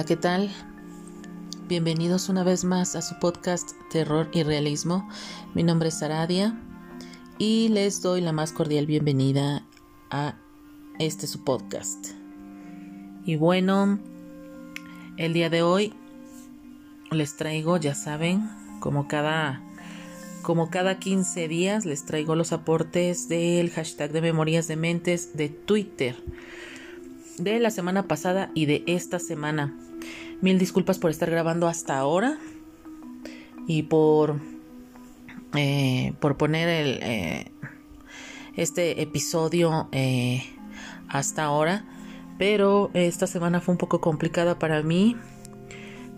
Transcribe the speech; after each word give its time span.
Hola, 0.00 0.06
¿qué 0.06 0.16
tal? 0.16 0.50
Bienvenidos 1.68 2.30
una 2.30 2.42
vez 2.42 2.64
más 2.64 2.96
a 2.96 3.02
su 3.02 3.18
podcast 3.18 3.72
Terror 3.90 4.30
y 4.32 4.44
Realismo. 4.44 5.06
Mi 5.52 5.62
nombre 5.62 5.90
es 5.90 6.02
Aradia 6.02 6.58
y 7.36 7.68
les 7.68 8.00
doy 8.00 8.22
la 8.22 8.32
más 8.32 8.52
cordial 8.52 8.86
bienvenida 8.86 9.62
a 10.10 10.36
este 10.98 11.26
su 11.26 11.44
podcast. 11.44 12.12
Y 13.26 13.36
bueno, 13.36 13.98
el 15.18 15.34
día 15.34 15.50
de 15.50 15.60
hoy 15.60 15.92
les 17.10 17.36
traigo, 17.36 17.76
ya 17.76 17.94
saben, 17.94 18.48
como 18.80 19.06
cada 19.06 19.62
como 20.40 20.70
cada 20.70 20.98
15 20.98 21.46
días 21.46 21.84
les 21.84 22.06
traigo 22.06 22.36
los 22.36 22.54
aportes 22.54 23.28
del 23.28 23.68
hashtag 23.68 24.12
de 24.12 24.22
Memorias 24.22 24.66
de 24.66 24.76
Mentes 24.76 25.36
de 25.36 25.50
Twitter 25.50 26.16
de 27.36 27.60
la 27.60 27.70
semana 27.70 28.08
pasada 28.08 28.50
y 28.54 28.64
de 28.64 28.82
esta 28.86 29.18
semana. 29.18 29.76
Mil 30.40 30.58
disculpas 30.58 30.98
por 30.98 31.10
estar 31.10 31.30
grabando 31.30 31.68
hasta 31.68 31.98
ahora 31.98 32.38
y 33.66 33.82
por, 33.82 34.40
eh, 35.54 36.14
por 36.18 36.38
poner 36.38 36.68
eh, 36.68 37.52
este 38.56 39.02
episodio 39.02 39.88
eh, 39.92 40.42
hasta 41.08 41.44
ahora. 41.44 41.84
Pero 42.38 42.90
esta 42.94 43.26
semana 43.26 43.60
fue 43.60 43.72
un 43.72 43.78
poco 43.78 44.00
complicada 44.00 44.58
para 44.58 44.82
mí. 44.82 45.14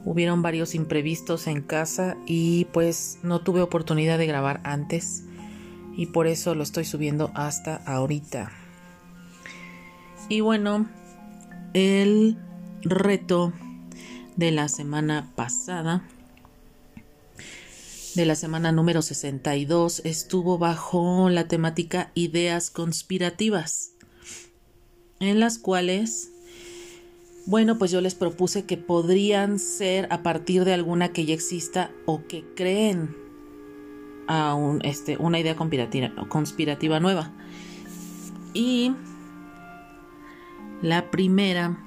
Hubieron 0.05 0.41
varios 0.41 0.77
imprevistos 0.77 1.49
en 1.49 1.61
casa 1.61 2.17
y 2.25 2.67
pues 2.67 3.19
no 3.25 3.41
tuve 3.41 3.61
oportunidad 3.61 4.19
de 4.19 4.27
grabar 4.27 4.61
antes 4.63 5.25
y 5.97 6.07
por 6.07 6.29
eso 6.29 6.55
lo 6.55 6.63
estoy 6.63 6.85
subiendo 6.85 7.33
hasta 7.35 7.77
ahorita. 7.87 8.53
Y 10.29 10.41
bueno, 10.41 10.87
el 11.75 12.39
reto 12.83 13.53
de 14.37 14.51
la 14.51 14.69
semana 14.69 15.31
pasada, 15.35 16.03
de 18.15 18.27
la 18.27 18.35
semana 18.35 18.73
número 18.73 19.03
62, 19.03 20.03
estuvo 20.05 20.59
bajo 20.59 21.31
la 21.31 21.49
temática 21.49 22.11
ideas 22.15 22.71
conspirativas, 22.71 23.93
en 25.21 25.41
las 25.41 25.59
cuales, 25.59 26.31
bueno, 27.47 27.79
pues 27.79 27.91
yo 27.91 28.01
les 28.01 28.15
propuse 28.15 28.65
que 28.65 28.77
podrían 28.77 29.59
ser 29.59 30.09
a 30.11 30.23
partir 30.23 30.65
de 30.65 30.75
alguna 30.75 31.13
que 31.13 31.25
ya 31.25 31.35
exista 31.35 31.91
o 32.07 32.27
que 32.27 32.45
creen 32.55 33.17
a 34.27 34.55
un, 34.55 34.85
este, 34.85 35.17
una 35.17 35.39
idea 35.39 35.57
conspirativa, 35.57 36.13
conspirativa 36.29 37.01
nueva. 37.01 37.33
Y 38.55 38.93
la 40.83 41.11
primera 41.11 41.79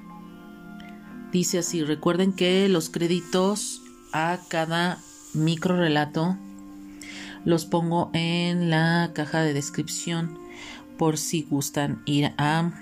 dice 1.36 1.58
así, 1.58 1.84
recuerden 1.84 2.32
que 2.32 2.66
los 2.70 2.88
créditos 2.88 3.82
a 4.10 4.38
cada 4.48 4.98
micro 5.34 5.76
relato 5.76 6.34
los 7.44 7.66
pongo 7.66 8.10
en 8.14 8.70
la 8.70 9.10
caja 9.12 9.42
de 9.42 9.52
descripción 9.52 10.38
por 10.96 11.18
si 11.18 11.42
gustan 11.42 12.00
ir 12.06 12.32
a 12.38 12.72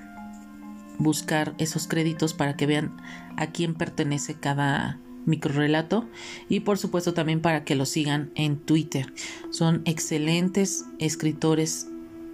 buscar 0.98 1.56
esos 1.58 1.88
créditos 1.88 2.32
para 2.32 2.56
que 2.56 2.66
vean 2.66 2.97
a 3.36 3.48
quién 3.48 3.75
pertenece 3.75 4.34
cada 4.34 5.00
micro 5.27 5.52
relato 5.52 6.08
y 6.48 6.60
por 6.60 6.78
supuesto 6.78 7.12
también 7.12 7.41
para 7.41 7.64
que 7.64 7.75
lo 7.75 7.86
sigan 7.86 8.30
en 8.36 8.56
Twitter. 8.56 9.12
Son 9.50 9.82
excelentes 9.84 10.84
escritores 11.00 11.88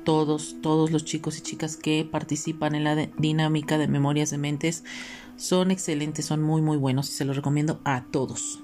todos, 0.05 0.57
todos 0.61 0.91
los 0.91 1.07
chicos 1.07 1.39
y 1.39 1.41
chicas 1.41 1.79
que 1.79 2.05
participan 2.05 2.75
en 2.75 2.85
la 2.85 2.95
dinámica 3.17 3.79
de 3.79 3.89
Memorias 3.89 4.31
de 4.31 4.39
Mentes 4.39 4.85
son 5.41 5.71
excelentes, 5.71 6.27
son 6.27 6.43
muy 6.43 6.61
muy 6.61 6.77
buenos 6.77 7.09
y 7.09 7.13
se 7.13 7.25
los 7.25 7.35
recomiendo 7.35 7.81
a 7.85 8.05
todos. 8.05 8.61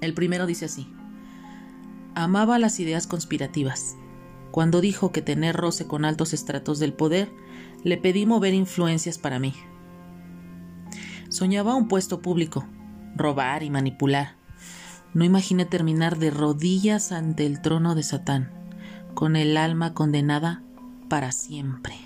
El 0.00 0.14
primero 0.14 0.46
dice 0.46 0.66
así, 0.66 0.86
amaba 2.14 2.60
las 2.60 2.78
ideas 2.78 3.08
conspirativas. 3.08 3.96
Cuando 4.52 4.80
dijo 4.80 5.10
que 5.10 5.22
tener 5.22 5.56
roce 5.56 5.86
con 5.86 6.04
altos 6.04 6.32
estratos 6.32 6.78
del 6.78 6.92
poder, 6.92 7.30
le 7.82 7.96
pedí 7.96 8.26
mover 8.26 8.54
influencias 8.54 9.18
para 9.18 9.40
mí. 9.40 9.54
Soñaba 11.30 11.74
un 11.74 11.88
puesto 11.88 12.22
público, 12.22 12.64
robar 13.16 13.64
y 13.64 13.70
manipular. 13.70 14.36
No 15.14 15.24
imaginé 15.24 15.64
terminar 15.64 16.18
de 16.18 16.30
rodillas 16.30 17.10
ante 17.10 17.44
el 17.44 17.60
trono 17.60 17.96
de 17.96 18.04
Satán 18.04 18.52
con 19.14 19.34
el 19.34 19.56
alma 19.56 19.94
condenada 19.94 20.62
para 21.08 21.32
siempre. 21.32 22.05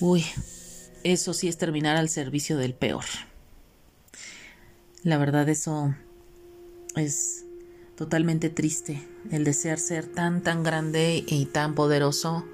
Uy, 0.00 0.24
eso 1.02 1.34
sí 1.34 1.48
es 1.48 1.58
terminar 1.58 1.96
al 1.96 2.08
servicio 2.08 2.56
del 2.56 2.74
peor. 2.74 3.04
La 5.02 5.18
verdad 5.18 5.48
eso 5.48 5.94
es 6.94 7.44
totalmente 7.96 8.48
triste, 8.48 9.02
el 9.32 9.42
desear 9.42 9.78
ser 9.78 10.06
tan, 10.06 10.42
tan 10.42 10.62
grande 10.62 11.24
y 11.26 11.46
tan 11.46 11.74
poderoso 11.74 12.44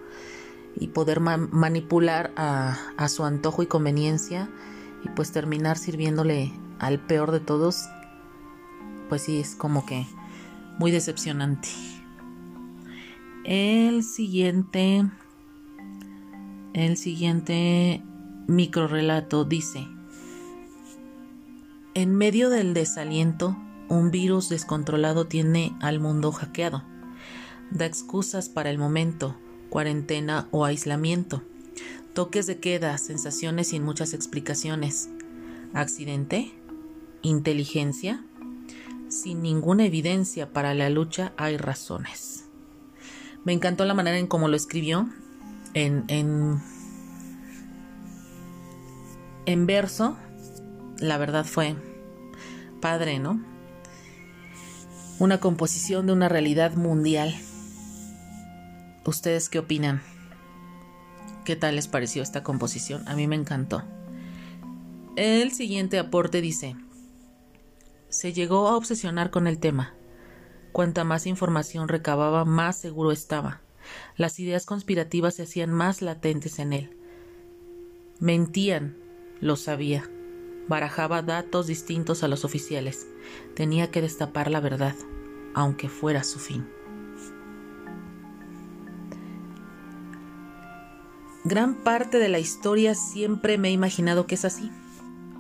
y 0.75 0.89
poder 0.89 1.21
manipular 1.21 2.33
a, 2.37 2.79
a 2.97 3.09
su 3.09 3.25
antojo 3.25 3.63
y 3.63 3.67
conveniencia 3.67 4.49
y 5.05 5.09
pues 5.11 5.31
terminar 5.31 5.77
sirviéndole 5.77 6.51
al 6.79 6.99
peor 6.99 7.31
de 7.31 7.41
todos, 7.41 7.85
pues 9.11 9.23
sí 9.23 9.41
es 9.41 9.55
como 9.55 9.85
que 9.85 10.07
muy 10.79 10.91
decepcionante. 10.91 11.69
El 13.45 14.03
siguiente, 14.03 15.05
el 16.75 16.97
siguiente 16.97 18.03
microrelato 18.47 19.45
dice, 19.45 19.87
en 21.95 22.15
medio 22.15 22.51
del 22.51 22.75
desaliento, 22.75 23.57
un 23.89 24.11
virus 24.11 24.49
descontrolado 24.49 25.27
tiene 25.27 25.77
al 25.81 26.01
mundo 26.01 26.33
hackeado. 26.33 26.83
Da 27.71 27.87
excusas 27.87 28.49
para 28.49 28.71
el 28.71 28.79
momento, 28.79 29.37
cuarentena 29.71 30.49
o 30.51 30.65
aislamiento, 30.65 31.43
toques 32.13 32.47
de 32.47 32.59
queda, 32.59 32.99
sensaciones 32.99 33.69
sin 33.69 33.85
muchas 33.85 34.13
explicaciones. 34.13 35.09
¿Accidente? 35.73 36.53
¿Inteligencia? 37.23 38.23
sin 39.15 39.43
ninguna 39.43 39.87
evidencia 39.87 40.53
para 40.53 40.75
la 40.75 40.91
lucha 40.91 41.33
hay 41.37 41.57
razones. 41.57 42.45
Me 43.45 43.53
encantó 43.53 43.85
la 43.85 43.95
manera 43.95 44.19
en 44.19 44.27
cómo 44.27 44.49
lo 44.49 44.57
escribió 44.57 45.09
en, 45.75 46.05
en, 46.09 46.63
en 49.47 49.67
verso. 49.67 50.17
La 50.99 51.19
verdad 51.19 51.45
fue 51.45 51.77
padre, 52.81 53.19
¿no? 53.19 53.41
Una 55.19 55.39
composición 55.39 56.07
de 56.07 56.13
una 56.13 56.29
realidad 56.29 56.75
mundial. 56.75 57.35
¿Ustedes 59.05 59.49
qué 59.49 59.59
opinan? 59.59 60.03
¿Qué 61.45 61.57
tal 61.57 61.77
les 61.77 61.89
pareció 61.89 62.23
esta 62.23 62.43
composición? 62.43 63.07
A 63.07 63.15
mí 63.15 63.27
me 63.27 63.37
encantó. 63.37 63.83
El 65.17 65.53
siguiente 65.53 65.99
aporte 65.99 66.41
dice, 66.41 66.75
se 68.09 68.33
llegó 68.33 68.69
a 68.69 68.77
obsesionar 68.77 69.31
con 69.31 69.47
el 69.47 69.59
tema. 69.59 69.95
Cuanta 70.73 71.05
más 71.05 71.27
información 71.27 71.89
recababa, 71.89 72.45
más 72.45 72.77
seguro 72.77 73.13
estaba. 73.13 73.61
Las 74.17 74.39
ideas 74.41 74.67
conspirativas 74.67 75.35
se 75.35 75.43
hacían 75.43 75.71
más 75.71 76.03
latentes 76.03 76.59
en 76.59 76.73
él. 76.73 76.91
Mentían, 78.21 78.97
lo 79.41 79.57
sabía. 79.57 80.09
Barajaba 80.69 81.23
datos 81.23 81.67
distintos 81.67 82.23
a 82.23 82.29
los 82.29 82.45
oficiales. 82.45 83.07
Tenía 83.55 83.91
que 83.91 84.01
destapar 84.01 84.51
la 84.51 84.61
verdad, 84.61 84.95
aunque 85.55 85.89
fuera 85.89 86.25
su 86.25 86.39
fin. 86.39 86.67
Gran 91.45 91.75
parte 91.85 92.19
de 92.19 92.29
la 92.29 92.39
historia 92.39 92.95
siempre 92.95 93.59
me 93.59 93.69
he 93.69 93.73
imaginado 93.73 94.27
que 94.27 94.37
es 94.37 94.47
así 94.47 94.71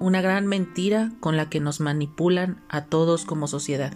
una 0.04 0.20
gran 0.20 0.46
mentira 0.46 1.12
con 1.20 1.36
la 1.36 1.48
que 1.48 1.60
nos 1.60 1.80
manipulan 1.80 2.62
a 2.68 2.84
todos 2.84 3.24
como 3.24 3.48
sociedad. 3.48 3.92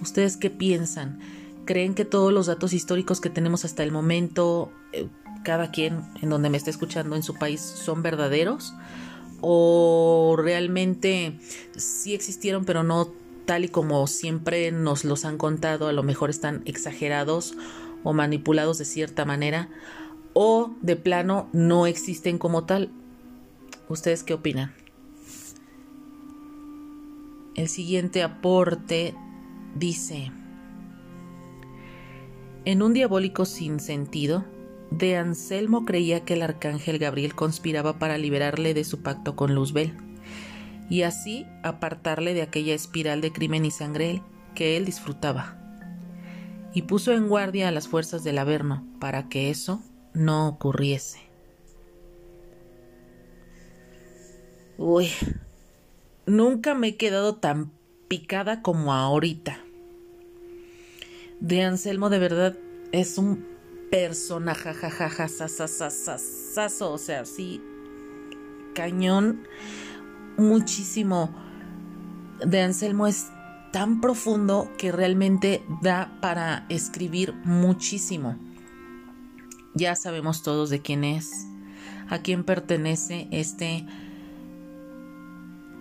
¿Ustedes 0.00 0.36
qué 0.36 0.50
piensan? 0.50 1.20
¿Creen 1.68 1.92
que 1.92 2.06
todos 2.06 2.32
los 2.32 2.46
datos 2.46 2.72
históricos 2.72 3.20
que 3.20 3.28
tenemos 3.28 3.66
hasta 3.66 3.82
el 3.82 3.92
momento, 3.92 4.72
eh, 4.94 5.06
cada 5.44 5.70
quien 5.70 6.00
en 6.22 6.30
donde 6.30 6.48
me 6.48 6.56
esté 6.56 6.70
escuchando 6.70 7.14
en 7.14 7.22
su 7.22 7.34
país, 7.34 7.60
son 7.60 8.02
verdaderos? 8.02 8.72
¿O 9.42 10.34
realmente 10.38 11.38
sí 11.76 12.14
existieron, 12.14 12.64
pero 12.64 12.84
no 12.84 13.12
tal 13.44 13.66
y 13.66 13.68
como 13.68 14.06
siempre 14.06 14.72
nos 14.72 15.04
los 15.04 15.26
han 15.26 15.36
contado? 15.36 15.88
A 15.88 15.92
lo 15.92 16.02
mejor 16.02 16.30
están 16.30 16.62
exagerados 16.64 17.54
o 18.02 18.14
manipulados 18.14 18.78
de 18.78 18.86
cierta 18.86 19.26
manera. 19.26 19.68
¿O 20.32 20.74
de 20.80 20.96
plano 20.96 21.50
no 21.52 21.86
existen 21.86 22.38
como 22.38 22.64
tal? 22.64 22.90
¿Ustedes 23.90 24.22
qué 24.22 24.32
opinan? 24.32 24.72
El 27.56 27.68
siguiente 27.68 28.22
aporte 28.22 29.14
dice, 29.74 30.32
en 32.68 32.82
un 32.82 32.92
diabólico 32.92 33.46
sin 33.46 33.80
sentido, 33.80 34.44
de 34.90 35.16
Anselmo 35.16 35.86
creía 35.86 36.26
que 36.26 36.34
el 36.34 36.42
arcángel 36.42 36.98
Gabriel 36.98 37.34
conspiraba 37.34 37.98
para 37.98 38.18
liberarle 38.18 38.74
de 38.74 38.84
su 38.84 39.00
pacto 39.00 39.36
con 39.36 39.54
Luzbel 39.54 39.96
y 40.90 41.00
así 41.00 41.46
apartarle 41.62 42.34
de 42.34 42.42
aquella 42.42 42.74
espiral 42.74 43.22
de 43.22 43.32
crimen 43.32 43.64
y 43.64 43.70
sangre 43.70 44.22
que 44.54 44.76
él 44.76 44.84
disfrutaba. 44.84 45.56
Y 46.74 46.82
puso 46.82 47.12
en 47.12 47.28
guardia 47.28 47.68
a 47.68 47.70
las 47.70 47.88
fuerzas 47.88 48.22
del 48.22 48.36
Averno 48.36 48.86
para 49.00 49.30
que 49.30 49.48
eso 49.48 49.82
no 50.12 50.46
ocurriese. 50.46 51.20
Uy, 54.76 55.08
nunca 56.26 56.74
me 56.74 56.88
he 56.88 56.96
quedado 56.98 57.36
tan 57.36 57.72
picada 58.08 58.60
como 58.60 58.92
ahorita. 58.92 59.58
De 61.40 61.62
Anselmo 61.62 62.10
de 62.10 62.18
verdad 62.18 62.58
es 62.90 63.16
un 63.16 63.46
personaje, 63.90 64.70
o 66.80 66.98
sea, 66.98 67.24
sí, 67.24 67.62
cañón, 68.74 69.46
muchísimo. 70.36 71.34
De 72.44 72.60
Anselmo 72.60 73.06
es 73.06 73.28
tan 73.72 74.00
profundo 74.00 74.70
que 74.78 74.90
realmente 74.92 75.64
da 75.82 76.18
para 76.20 76.66
escribir 76.68 77.34
muchísimo. 77.44 78.36
Ya 79.74 79.94
sabemos 79.94 80.42
todos 80.42 80.70
de 80.70 80.80
quién 80.80 81.04
es, 81.04 81.46
a 82.08 82.18
quién 82.18 82.42
pertenece 82.42 83.28
este 83.30 83.86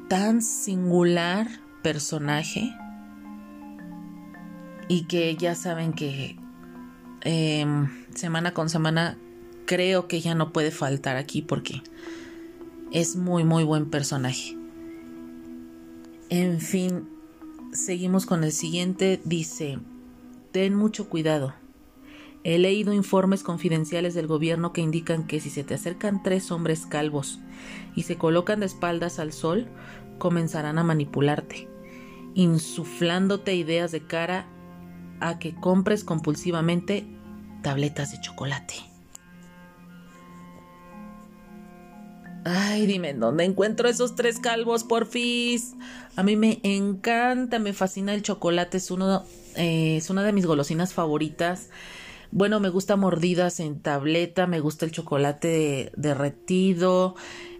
tan 0.07 0.42
singular 0.42 1.48
personaje 1.81 2.74
y 4.88 5.04
que 5.04 5.36
ya 5.36 5.56
saben 5.56 5.94
que 5.94 6.38
Em, 7.22 7.89
semana 8.16 8.54
con 8.54 8.69
semana 8.69 9.18
creo 9.66 10.07
que 10.07 10.22
ya 10.22 10.36
no 10.36 10.54
puede 10.54 10.72
faltar 10.72 11.18
aquí 11.18 11.42
porque 11.42 11.81
es 12.92 13.16
muy 13.16 13.44
muy 13.44 13.63
buen 13.63 13.89
personaje. 13.89 14.57
En 16.30 16.62
fin, 16.62 17.10
seguimos 17.74 18.25
con 18.25 18.44
el 18.44 18.51
siguiente. 18.51 19.19
Dice, 19.24 19.80
ten 20.51 20.74
mucho 20.74 21.10
cuidado. 21.10 21.54
He 22.44 22.60
leído 22.60 22.94
informes 22.94 23.44
confidenciales 23.44 24.13
del 24.13 24.28
gobierno 24.28 24.72
que 24.72 24.81
indican 24.81 25.28
que 25.28 25.42
si 25.42 25.50
se 25.50 25.63
te 25.66 25.74
acercan 25.74 26.24
tres 26.24 26.50
hombres 26.51 26.86
calvos 26.86 27.39
y 27.94 28.04
se 28.04 28.16
colocan 28.16 28.62
de 28.62 28.68
espaldas 28.68 29.19
al 29.19 29.34
sol, 29.34 29.68
comenzarán 30.18 30.78
a 30.78 30.84
manipularte, 30.84 31.68
insuflándote 32.36 33.56
ideas 33.56 33.92
de 33.92 34.06
cara 34.06 34.48
a 35.19 35.39
que 35.39 35.55
compres 35.55 36.03
compulsivamente 36.03 37.05
tabletas 37.61 38.11
de 38.11 38.21
chocolate. 38.21 38.75
Ay, 42.49 42.85
dime, 42.85 43.13
¿dónde 43.13 43.43
encuentro 43.43 43.89
esos 43.89 44.15
tres 44.15 44.39
calvos, 44.39 44.85
porfis? 44.85 45.75
A 46.15 46.23
mí 46.23 46.37
me 46.37 46.61
encanta, 46.63 47.59
me 47.59 47.73
fascina 47.73 48.13
el 48.13 48.21
chocolate, 48.21 48.77
es, 48.77 48.89
uno, 48.89 49.25
eh, 49.55 49.97
es 49.97 50.09
una 50.09 50.23
de 50.23 50.31
mis 50.31 50.45
golosinas 50.45 50.93
favoritas. 50.93 51.69
Bueno, 52.31 52.61
me 52.61 52.69
gusta 52.69 52.95
mordidas 52.95 53.59
en 53.59 53.81
tableta, 53.81 54.47
me 54.47 54.61
gusta 54.61 54.85
el 54.85 54.91
chocolate 54.91 55.91
derretido, 55.97 57.15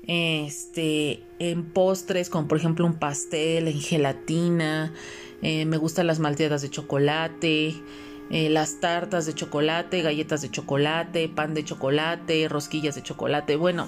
este, 0.08 1.22
en 1.40 1.66
postres, 1.66 2.30
como 2.30 2.48
por 2.48 2.58
ejemplo 2.58 2.86
un 2.86 2.98
pastel, 2.98 3.68
en 3.68 3.82
gelatina, 3.82 4.94
eh, 5.42 5.66
me 5.66 5.78
gustan 5.78 6.08
las 6.08 6.20
malteadas 6.20 6.62
de 6.62 6.70
chocolate, 6.70 7.76
eh, 8.30 8.50
las 8.50 8.80
tartas 8.80 9.26
de 9.26 9.34
chocolate, 9.34 10.02
galletas 10.02 10.42
de 10.42 10.52
chocolate, 10.52 11.30
pan 11.30 11.54
de 11.54 11.64
chocolate, 11.64 12.48
rosquillas 12.50 12.96
de 12.96 13.04
chocolate. 13.04 13.56
Bueno, 13.56 13.88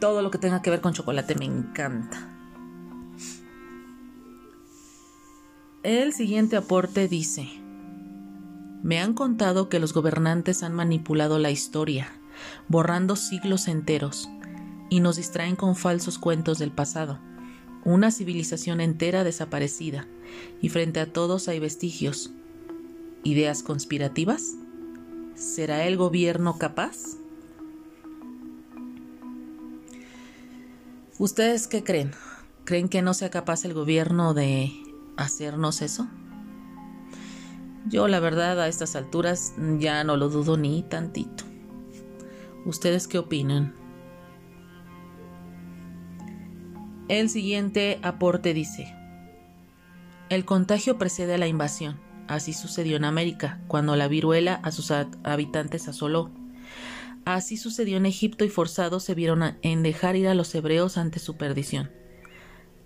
todo 0.00 0.22
lo 0.22 0.30
que 0.30 0.38
tenga 0.38 0.62
que 0.62 0.70
ver 0.70 0.80
con 0.80 0.92
chocolate 0.92 1.34
me 1.36 1.44
encanta. 1.44 2.36
El 5.82 6.12
siguiente 6.12 6.56
aporte 6.56 7.08
dice, 7.08 7.48
me 8.82 8.98
han 8.98 9.14
contado 9.14 9.68
que 9.68 9.78
los 9.78 9.94
gobernantes 9.94 10.62
han 10.62 10.74
manipulado 10.74 11.38
la 11.38 11.50
historia, 11.50 12.12
borrando 12.68 13.16
siglos 13.16 13.68
enteros, 13.68 14.28
y 14.90 15.00
nos 15.00 15.16
distraen 15.16 15.56
con 15.56 15.76
falsos 15.76 16.18
cuentos 16.18 16.58
del 16.58 16.72
pasado. 16.72 17.18
Una 17.84 18.10
civilización 18.10 18.80
entera 18.80 19.24
desaparecida, 19.24 20.06
y 20.60 20.68
frente 20.68 21.00
a 21.00 21.12
todos 21.12 21.48
hay 21.48 21.58
vestigios, 21.58 22.30
ideas 23.24 23.62
conspirativas? 23.62 24.54
¿Será 25.34 25.86
el 25.86 25.96
gobierno 25.96 26.58
capaz? 26.58 27.16
¿Ustedes 31.18 31.66
qué 31.66 31.84
creen? 31.84 32.12
¿Creen 32.64 32.88
que 32.88 33.02
no 33.02 33.14
sea 33.14 33.30
capaz 33.30 33.64
el 33.64 33.74
gobierno 33.74 34.34
de 34.34 34.72
hacernos 35.16 35.82
eso? 35.82 36.08
Yo 37.88 38.08
la 38.08 38.20
verdad 38.20 38.60
a 38.60 38.68
estas 38.68 38.94
alturas 38.94 39.54
ya 39.78 40.04
no 40.04 40.16
lo 40.16 40.28
dudo 40.28 40.56
ni 40.56 40.82
tantito. 40.82 41.44
¿Ustedes 42.66 43.08
qué 43.08 43.18
opinan? 43.18 43.79
El 47.10 47.28
siguiente 47.28 47.98
aporte 48.02 48.54
dice, 48.54 48.94
el 50.28 50.44
contagio 50.44 50.96
precede 50.96 51.34
a 51.34 51.38
la 51.38 51.48
invasión. 51.48 51.98
Así 52.28 52.52
sucedió 52.52 52.96
en 52.96 53.04
América, 53.04 53.58
cuando 53.66 53.96
la 53.96 54.06
viruela 54.06 54.60
a 54.62 54.70
sus 54.70 54.92
habitantes 54.92 55.88
asoló. 55.88 56.30
Así 57.24 57.56
sucedió 57.56 57.96
en 57.96 58.06
Egipto 58.06 58.44
y 58.44 58.48
forzados 58.48 59.02
se 59.02 59.16
vieron 59.16 59.56
en 59.62 59.82
dejar 59.82 60.14
ir 60.14 60.28
a 60.28 60.34
los 60.34 60.54
hebreos 60.54 60.98
ante 60.98 61.18
su 61.18 61.36
perdición. 61.36 61.90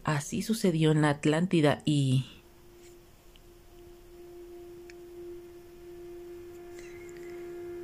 Así 0.04 0.40
sucedió 0.40 0.92
en 0.92 1.02
la 1.02 1.10
Atlántida 1.10 1.82
y... 1.84 2.24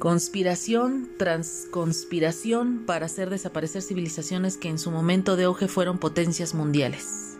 Conspiración 0.01 1.11
tras 1.19 1.67
conspiración 1.71 2.85
para 2.87 3.05
hacer 3.05 3.29
desaparecer 3.29 3.83
civilizaciones 3.83 4.57
que 4.57 4.71
en 4.71 4.79
su 4.79 4.91
momento 4.91 5.37
de 5.37 5.45
auge 5.45 5.69
fueron 5.69 5.99
potencias 5.99 6.55
mundiales. 6.55 7.37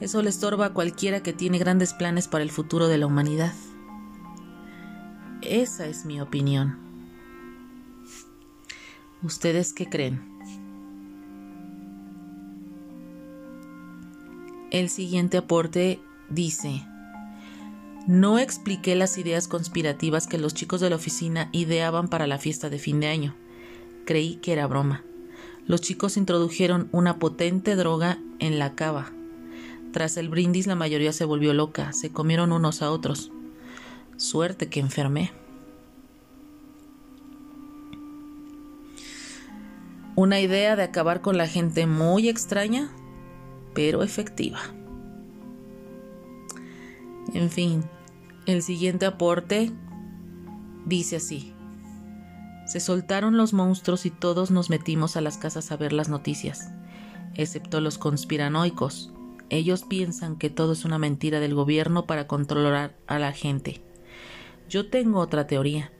Eso 0.00 0.22
le 0.22 0.30
estorba 0.30 0.66
a 0.66 0.72
cualquiera 0.72 1.22
que 1.22 1.32
tiene 1.32 1.58
grandes 1.58 1.94
planes 1.94 2.26
para 2.26 2.42
el 2.42 2.50
futuro 2.50 2.88
de 2.88 2.98
la 2.98 3.06
humanidad. 3.06 3.54
Esa 5.40 5.86
es 5.86 6.04
mi 6.04 6.20
opinión. 6.20 6.80
¿Ustedes 9.22 9.72
qué 9.72 9.88
creen? 9.88 10.20
El 14.72 14.90
siguiente 14.90 15.36
aporte 15.36 16.00
dice, 16.28 16.84
no 18.06 18.38
expliqué 18.38 18.94
las 18.94 19.18
ideas 19.18 19.48
conspirativas 19.48 20.26
que 20.26 20.38
los 20.38 20.54
chicos 20.54 20.80
de 20.80 20.90
la 20.90 20.96
oficina 20.96 21.48
ideaban 21.52 22.08
para 22.08 22.26
la 22.26 22.38
fiesta 22.38 22.70
de 22.70 22.78
fin 22.78 23.00
de 23.00 23.08
año. 23.08 23.34
Creí 24.04 24.36
que 24.36 24.52
era 24.52 24.66
broma. 24.66 25.04
Los 25.66 25.80
chicos 25.80 26.16
introdujeron 26.16 26.88
una 26.92 27.18
potente 27.18 27.76
droga 27.76 28.18
en 28.40 28.58
la 28.58 28.74
cava 28.74 29.12
tras 29.92 30.16
el 30.16 30.30
brindis 30.30 30.66
la 30.66 30.74
mayoría 30.74 31.12
se 31.12 31.26
volvió 31.26 31.52
loca, 31.52 31.92
se 31.92 32.10
comieron 32.10 32.52
unos 32.52 32.80
a 32.80 32.90
otros. 32.90 33.30
Suerte 34.16 34.68
que 34.68 34.80
enfermé. 34.80 35.32
Una 40.16 40.40
idea 40.40 40.76
de 40.76 40.82
acabar 40.82 41.20
con 41.20 41.36
la 41.36 41.46
gente 41.46 41.86
muy 41.86 42.28
extraña, 42.28 42.90
pero 43.74 44.02
efectiva. 44.02 44.60
En 47.34 47.50
fin, 47.50 47.84
el 48.46 48.62
siguiente 48.62 49.06
aporte 49.06 49.72
dice 50.86 51.16
así. 51.16 51.54
Se 52.66 52.80
soltaron 52.80 53.36
los 53.36 53.52
monstruos 53.52 54.06
y 54.06 54.10
todos 54.10 54.50
nos 54.50 54.70
metimos 54.70 55.16
a 55.16 55.20
las 55.20 55.38
casas 55.38 55.72
a 55.72 55.76
ver 55.76 55.92
las 55.92 56.08
noticias, 56.08 56.70
excepto 57.34 57.80
los 57.80 57.98
conspiranoicos, 57.98 59.12
ellos 59.52 59.84
piensan 59.84 60.36
que 60.36 60.48
todo 60.48 60.72
es 60.72 60.86
una 60.86 60.96
mentira 60.96 61.38
del 61.38 61.54
gobierno 61.54 62.06
para 62.06 62.26
controlar 62.26 62.96
a 63.06 63.18
la 63.18 63.32
gente. 63.32 63.82
Yo 64.66 64.88
tengo 64.88 65.20
otra 65.20 65.46
teoría. 65.46 65.92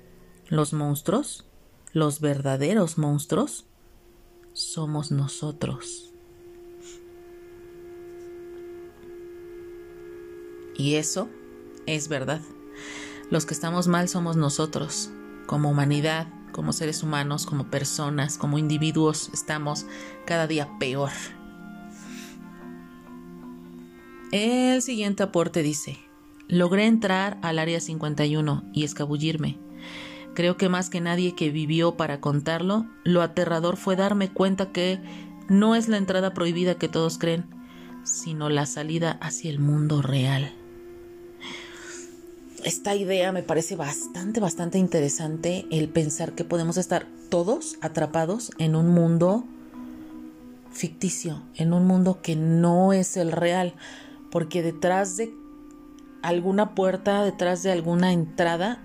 Los 0.49 0.73
monstruos, 0.73 1.45
los 1.93 2.23
verdaderos 2.23 2.97
monstruos, 2.97 3.67
somos 4.55 5.11
nosotros. 5.11 6.12
Y 10.77 10.95
eso 10.95 11.29
es 11.87 12.09
verdad. 12.09 12.41
Los 13.31 13.47
que 13.47 13.55
estamos 13.55 13.89
mal 13.89 14.09
somos 14.09 14.37
nosotros. 14.37 15.11
Como 15.47 15.71
humanidad, 15.71 16.29
como 16.53 16.73
seres 16.73 17.03
humanos, 17.03 17.47
como 17.47 17.71
personas, 17.71 18.39
como 18.39 18.59
individuos, 18.59 19.31
estamos 19.33 19.87
cada 20.27 20.47
día 20.47 20.69
peor. 20.79 21.11
El 24.31 24.81
siguiente 24.81 25.23
aporte 25.23 25.63
dice, 25.63 25.99
logré 26.49 26.87
entrar 26.87 27.39
al 27.43 27.59
área 27.59 27.81
51 27.81 28.65
y 28.73 28.85
escabullirme. 28.85 29.59
Creo 30.35 30.57
que 30.57 30.71
más 30.71 30.89
que 30.89 31.03
nadie 31.03 31.35
que 31.35 31.51
vivió 31.51 31.97
para 31.97 32.21
contarlo, 32.21 32.87
lo 33.05 33.21
aterrador 33.21 33.77
fue 33.77 33.97
darme 33.97 34.31
cuenta 34.33 34.73
que 34.73 35.01
no 35.49 35.75
es 35.75 35.89
la 35.89 35.99
entrada 35.99 36.33
prohibida 36.33 36.77
que 36.77 36.89
todos 36.89 37.19
creen, 37.19 37.45
sino 38.05 38.49
la 38.49 38.65
salida 38.65 39.19
hacia 39.21 39.51
el 39.51 39.59
mundo 39.59 40.01
real. 40.01 40.55
Esta 42.65 42.95
idea 42.95 43.33
me 43.33 43.43
parece 43.43 43.75
bastante, 43.75 44.39
bastante 44.39 44.79
interesante, 44.79 45.67
el 45.73 45.89
pensar 45.89 46.33
que 46.33 46.45
podemos 46.45 46.77
estar 46.77 47.07
todos 47.29 47.77
atrapados 47.81 48.53
en 48.59 48.77
un 48.77 48.89
mundo 48.89 49.45
ficticio, 50.71 51.43
en 51.57 51.73
un 51.73 51.87
mundo 51.89 52.21
que 52.23 52.37
no 52.37 52.93
es 52.93 53.17
el 53.17 53.33
real, 53.33 53.75
porque 54.31 54.63
detrás 54.63 55.17
de 55.17 55.35
alguna 56.23 56.77
puerta, 56.77 57.25
detrás 57.25 57.65
de 57.65 57.73
alguna 57.73 58.13
entrada, 58.13 58.81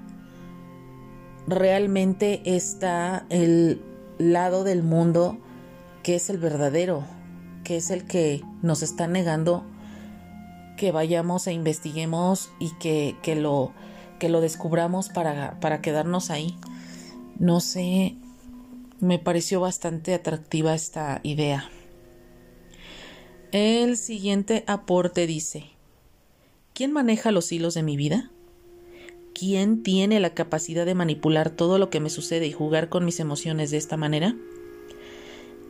realmente 1.47 2.41
está 2.45 3.27
el 3.29 3.79
lado 4.17 4.63
del 4.63 4.81
mundo 4.81 5.37
que 6.01 6.15
es 6.15 6.31
el 6.31 6.39
verdadero, 6.39 7.03
que 7.63 7.77
es 7.77 7.91
el 7.91 8.05
que 8.05 8.41
nos 8.63 8.81
está 8.81 9.05
negando 9.05 9.63
que 10.77 10.93
vayamos 10.93 11.47
e 11.47 11.51
investiguemos 11.51 12.51
y 12.59 12.71
que, 12.75 13.17
que 13.21 13.35
lo, 13.35 13.73
que 14.19 14.29
lo 14.29 14.39
descubramos 14.39 15.09
para, 15.09 15.59
para 15.59 15.81
quedarnos 15.81 16.29
ahí. 16.29 16.55
No 17.37 17.59
sé, 17.59 18.15
me 18.99 19.19
pareció 19.19 19.59
bastante 19.59 20.13
atractiva 20.13 20.73
esta 20.73 21.19
idea. 21.23 21.69
El 23.51 23.97
siguiente 23.97 24.63
aporte 24.67 25.27
dice, 25.27 25.71
¿quién 26.73 26.91
maneja 26.91 27.31
los 27.31 27.51
hilos 27.51 27.73
de 27.73 27.83
mi 27.83 27.97
vida? 27.97 28.31
¿Quién 29.33 29.83
tiene 29.83 30.19
la 30.19 30.33
capacidad 30.33 30.85
de 30.85 30.95
manipular 30.95 31.49
todo 31.49 31.77
lo 31.77 31.89
que 31.89 31.99
me 31.99 32.09
sucede 32.09 32.47
y 32.47 32.51
jugar 32.51 32.89
con 32.89 33.05
mis 33.05 33.19
emociones 33.19 33.71
de 33.71 33.77
esta 33.77 33.95
manera? 33.95 34.35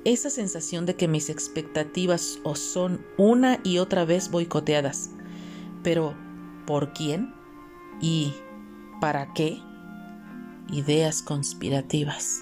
Esa 0.08 0.30
sensación 0.30 0.86
de 0.86 0.96
que 0.96 1.10
mis 1.10 1.30
expectativas 1.30 2.40
os 2.46 2.60
son 2.60 3.06
una 3.18 3.60
y 3.66 3.80
otra 3.80 4.06
vez 4.06 4.32
boicoteadas. 4.32 5.10
Pero, 5.84 6.16
¿por 6.66 6.94
quién? 6.94 7.34
¿Y 8.00 8.34
para 9.02 9.34
qué? 9.34 9.60
Ideas 10.72 11.22
conspirativas. 11.22 12.42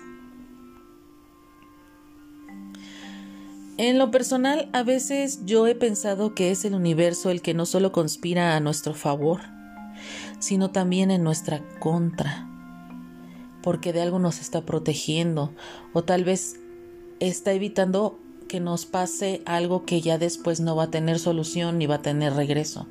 En 3.77 3.97
lo 3.97 4.11
personal, 4.11 4.69
a 4.71 4.83
veces 4.83 5.43
yo 5.47 5.65
he 5.65 5.73
pensado 5.73 6.35
que 6.35 6.51
es 6.51 6.65
el 6.65 6.75
universo 6.75 7.31
el 7.31 7.41
que 7.41 7.55
no 7.55 7.65
solo 7.65 7.91
conspira 7.91 8.55
a 8.55 8.59
nuestro 8.59 8.93
favor, 8.93 9.41
sino 10.37 10.69
también 10.69 11.09
en 11.09 11.23
nuestra 11.23 11.67
contra, 11.79 12.47
porque 13.63 13.91
de 13.91 14.03
algo 14.03 14.19
nos 14.19 14.39
está 14.39 14.67
protegiendo 14.67 15.51
o 15.93 16.03
tal 16.03 16.23
vez 16.23 16.59
está 17.19 17.53
evitando 17.53 18.19
que 18.47 18.59
nos 18.59 18.85
pase 18.85 19.41
algo 19.45 19.85
que 19.85 20.01
ya 20.01 20.17
después 20.17 20.59
no 20.59 20.75
va 20.75 20.83
a 20.83 20.91
tener 20.91 21.19
solución 21.19 21.77
ni 21.77 21.87
va 21.87 21.95
a 21.95 22.01
tener 22.01 22.33
regreso. 22.33 22.87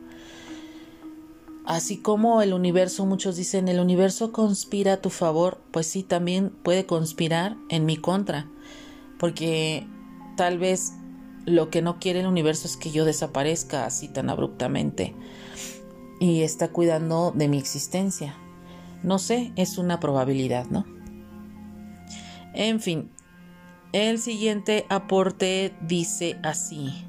Así 1.65 1.97
como 1.97 2.43
el 2.43 2.53
universo, 2.53 3.07
muchos 3.07 3.37
dicen, 3.37 3.69
el 3.69 3.81
universo 3.81 4.33
conspira 4.33 4.95
a 4.95 5.01
tu 5.01 5.09
favor, 5.11 5.61
pues 5.71 5.87
sí, 5.87 6.03
también 6.03 6.51
puede 6.51 6.85
conspirar 6.85 7.57
en 7.71 7.87
mi 7.87 7.97
contra, 7.97 8.49
porque 9.19 9.87
Tal 10.37 10.59
vez 10.59 10.95
lo 11.47 11.71
que 11.71 11.83
no 11.83 11.99
quiere 12.01 12.21
el 12.21 12.27
universo 12.27 12.67
es 12.67 12.77
que 12.77 12.91
yo 12.91 13.05
desaparezca 13.05 13.87
así 13.87 14.09
tan 14.09 14.31
abruptamente 14.31 15.15
y 16.21 16.43
está 16.43 16.69
cuidando 16.69 17.33
de 17.35 17.49
mi 17.49 17.59
existencia. 17.59 18.35
No 19.03 19.19
sé, 19.19 19.53
es 19.57 19.79
una 19.79 20.01
probabilidad, 20.01 20.67
¿no? 20.67 20.87
En 22.55 22.81
fin, 22.81 23.11
el 23.95 24.19
siguiente 24.19 24.85
aporte 24.91 25.75
dice 25.81 26.39
así. 26.43 27.07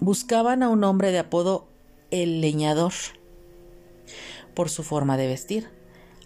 Buscaban 0.00 0.62
a 0.62 0.68
un 0.68 0.84
hombre 0.84 1.10
de 1.10 1.20
apodo 1.20 1.66
el 2.10 2.42
leñador 2.42 2.92
por 4.54 4.68
su 4.68 4.82
forma 4.82 5.16
de 5.16 5.26
vestir, 5.26 5.70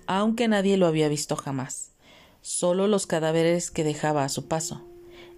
aunque 0.07 0.49
nadie 0.49 0.77
lo 0.77 0.89
había 0.89 1.09
visto 1.09 1.37
jamás 1.37 1.93
solo 2.43 2.89
los 2.89 3.07
cadáveres 3.07 3.71
que 3.71 3.85
dejaba 3.85 4.25
a 4.25 4.29
su 4.29 4.47
paso. 4.47 4.83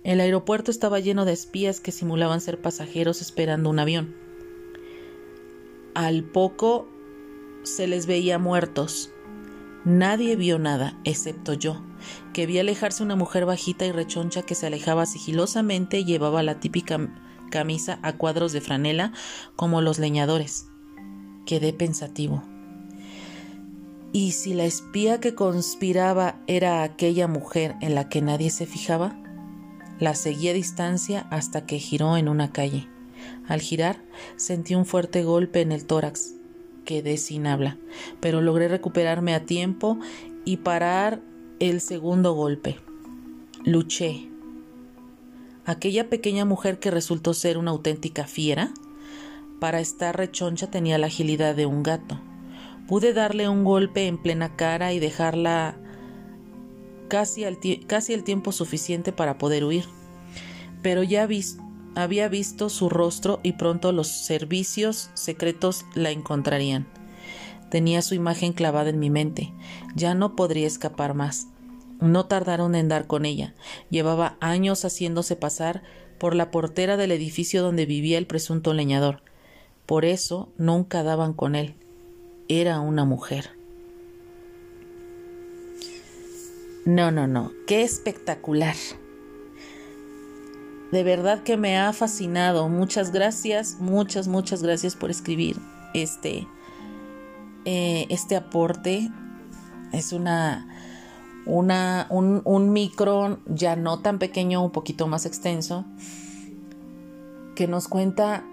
El 0.02 0.20
aeropuerto 0.20 0.70
estaba 0.70 1.00
lleno 1.00 1.24
de 1.24 1.32
espías 1.32 1.80
que 1.80 1.92
simulaban 1.92 2.40
ser 2.40 2.60
pasajeros 2.60 3.20
esperando 3.20 3.70
un 3.70 3.78
avión. 3.78 4.16
Al 5.94 6.24
poco 6.24 6.88
se 7.62 7.86
les 7.86 8.06
veía 8.06 8.38
muertos. 8.38 9.10
Nadie 9.84 10.34
vio 10.36 10.58
nada, 10.58 10.98
excepto 11.04 11.52
yo, 11.52 11.82
que 12.32 12.46
vi 12.46 12.58
alejarse 12.58 13.02
una 13.02 13.16
mujer 13.16 13.44
bajita 13.44 13.84
y 13.84 13.92
rechoncha 13.92 14.42
que 14.42 14.54
se 14.54 14.66
alejaba 14.66 15.04
sigilosamente 15.04 15.98
y 15.98 16.04
llevaba 16.04 16.42
la 16.42 16.58
típica 16.58 16.98
camisa 17.50 17.98
a 18.02 18.14
cuadros 18.14 18.52
de 18.52 18.62
franela 18.62 19.12
como 19.56 19.82
los 19.82 19.98
leñadores. 19.98 20.68
Quedé 21.44 21.74
pensativo. 21.74 22.42
¿Y 24.12 24.32
si 24.32 24.54
la 24.54 24.64
espía 24.64 25.20
que 25.20 25.34
conspiraba 25.34 26.40
era 26.46 26.82
aquella 26.82 27.28
mujer 27.28 27.74
en 27.82 27.94
la 27.94 28.08
que 28.08 28.22
nadie 28.22 28.48
se 28.50 28.64
fijaba? 28.64 29.20
La 30.00 30.14
seguí 30.14 30.48
a 30.48 30.54
distancia 30.54 31.26
hasta 31.30 31.66
que 31.66 31.78
giró 31.78 32.16
en 32.16 32.28
una 32.28 32.52
calle. 32.52 32.88
Al 33.46 33.60
girar, 33.60 34.02
sentí 34.36 34.74
un 34.74 34.86
fuerte 34.86 35.24
golpe 35.24 35.60
en 35.60 35.72
el 35.72 35.84
tórax. 35.84 36.36
Quedé 36.84 37.16
sin 37.16 37.46
habla, 37.46 37.78
pero 38.20 38.40
logré 38.40 38.68
recuperarme 38.68 39.34
a 39.34 39.44
tiempo 39.44 39.98
y 40.44 40.58
parar 40.58 41.22
el 41.58 41.80
segundo 41.80 42.34
golpe. 42.34 42.76
Luché. 43.64 44.28
Aquella 45.64 46.10
pequeña 46.10 46.44
mujer 46.44 46.78
que 46.78 46.90
resultó 46.90 47.32
ser 47.32 47.56
una 47.56 47.70
auténtica 47.70 48.26
fiera, 48.26 48.72
para 49.60 49.80
estar 49.80 50.14
rechoncha 50.14 50.70
tenía 50.70 50.98
la 50.98 51.06
agilidad 51.06 51.54
de 51.54 51.64
un 51.64 51.82
gato. 51.82 52.20
Pude 52.86 53.14
darle 53.14 53.48
un 53.48 53.64
golpe 53.64 54.06
en 54.06 54.18
plena 54.18 54.56
cara 54.56 54.92
y 54.92 54.98
dejarla 54.98 55.78
casi, 57.08 57.44
el 57.44 58.24
tiempo 58.24 58.52
suficiente 58.52 59.12
para 59.12 59.38
poder 59.38 59.64
huir. 59.64 59.84
Pero 60.82 61.02
ya 61.02 61.26
había 61.94 62.28
visto 62.28 62.68
su 62.68 62.88
rostro 62.88 63.40
y 63.42 63.52
pronto 63.52 63.92
los 63.92 64.08
servicios 64.08 65.10
secretos 65.14 65.84
la 65.94 66.10
encontrarían. 66.10 66.86
Tenía 67.70 68.02
su 68.02 68.14
imagen 68.14 68.52
clavada 68.52 68.90
en 68.90 68.98
mi 68.98 69.10
mente. 69.10 69.52
Ya 69.94 70.14
no 70.14 70.36
podría 70.36 70.66
escapar 70.66 71.14
más. 71.14 71.48
No 72.00 72.26
tardaron 72.26 72.74
en 72.74 72.88
dar 72.88 73.06
con 73.06 73.24
ella. 73.24 73.54
Llevaba 73.90 74.36
años 74.40 74.84
haciéndose 74.84 75.36
pasar 75.36 75.82
por 76.18 76.34
la 76.34 76.50
portera 76.50 76.96
del 76.96 77.12
edificio 77.12 77.62
donde 77.62 77.86
vivía 77.86 78.18
el 78.18 78.26
presunto 78.26 78.74
leñador. 78.74 79.22
Por 79.86 80.04
eso 80.04 80.48
nunca 80.56 81.02
daban 81.02 81.32
con 81.32 81.54
él 81.56 81.74
era 82.48 82.80
una 82.80 83.04
mujer. 83.04 83.50
No, 86.84 87.10
no, 87.10 87.26
no, 87.26 87.52
qué 87.66 87.82
espectacular. 87.82 88.76
De 90.94 91.02
verdad 91.02 91.42
que 91.42 91.56
me 91.56 91.76
ha 91.76 91.92
fascinado. 91.92 92.68
Muchas 92.68 93.10
gracias, 93.10 93.78
muchas, 93.80 94.28
muchas 94.28 94.62
gracias 94.62 94.94
por 94.94 95.10
escribir 95.10 95.56
este, 95.92 96.46
eh, 97.64 98.06
este 98.10 98.36
aporte. 98.36 99.10
Es 99.90 100.12
una, 100.12 100.68
una, 101.46 102.06
un, 102.10 102.42
un 102.44 102.72
micro 102.72 103.40
ya 103.46 103.74
no 103.74 104.02
tan 104.02 104.20
pequeño, 104.20 104.62
un 104.62 104.70
poquito 104.70 105.08
más 105.08 105.26
extenso, 105.26 105.84
que 107.56 107.66
nos 107.66 107.88
cuenta 107.88 108.44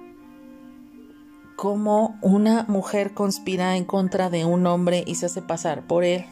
cómo 1.56 2.18
una 2.24 2.64
mujer 2.68 3.14
conspira 3.14 3.78
en 3.78 3.86
contra 3.86 4.32
de 4.32 4.46
un 4.46 4.66
hombre 4.66 5.04
y 5.06 5.14
se 5.14 5.28
hace 5.28 5.44
pasar 5.44 5.86
por 5.86 6.04
él. 6.04 6.26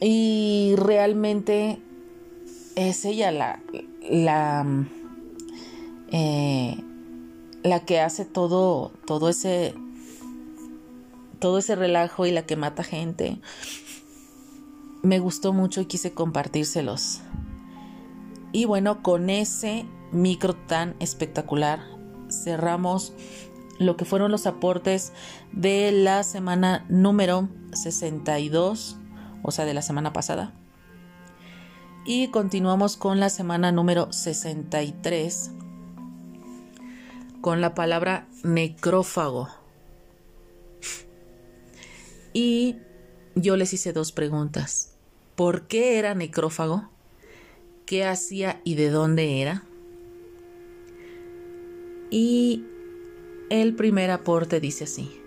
Y 0.00 0.76
realmente 0.76 1.82
es 2.76 3.04
ella 3.04 3.32
la, 3.32 3.58
la, 4.10 4.66
eh, 6.10 6.76
la 7.62 7.80
que 7.84 8.00
hace 8.00 8.24
todo, 8.24 8.92
todo 9.06 9.28
ese, 9.28 9.74
todo 11.38 11.58
ese 11.58 11.76
relajo 11.76 12.26
y 12.26 12.32
la 12.32 12.42
que 12.46 12.56
mata 12.56 12.82
gente. 12.82 13.40
Me 15.02 15.18
gustó 15.18 15.52
mucho 15.52 15.80
y 15.80 15.86
quise 15.86 16.12
compartírselos. 16.12 17.20
Y 18.52 18.64
bueno, 18.64 19.02
con 19.02 19.30
ese 19.30 19.86
micro 20.12 20.54
tan 20.54 20.96
espectacular 20.98 21.80
cerramos 22.28 23.12
lo 23.78 23.96
que 23.96 24.04
fueron 24.04 24.30
los 24.30 24.46
aportes 24.46 25.12
de 25.52 25.90
la 25.92 26.22
semana 26.22 26.84
número 26.88 27.48
62, 27.72 28.98
o 29.42 29.50
sea, 29.50 29.64
de 29.64 29.74
la 29.74 29.82
semana 29.82 30.12
pasada. 30.12 30.59
Y 32.04 32.28
continuamos 32.28 32.96
con 32.96 33.20
la 33.20 33.28
semana 33.28 33.72
número 33.72 34.12
63 34.12 35.50
con 37.40 37.60
la 37.60 37.74
palabra 37.74 38.26
necrófago. 38.42 39.48
Y 42.32 42.76
yo 43.34 43.56
les 43.56 43.72
hice 43.72 43.92
dos 43.92 44.12
preguntas. 44.12 44.94
¿Por 45.36 45.66
qué 45.66 45.98
era 45.98 46.14
necrófago? 46.14 46.88
¿Qué 47.86 48.04
hacía 48.04 48.60
y 48.64 48.76
de 48.76 48.90
dónde 48.90 49.40
era? 49.42 49.64
Y 52.10 52.64
el 53.50 53.74
primer 53.74 54.10
aporte 54.10 54.60
dice 54.60 54.84
así. 54.84 55.20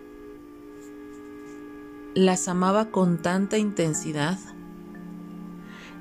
Las 2.15 2.47
amaba 2.47 2.91
con 2.91 3.21
tanta 3.21 3.57
intensidad 3.57 4.37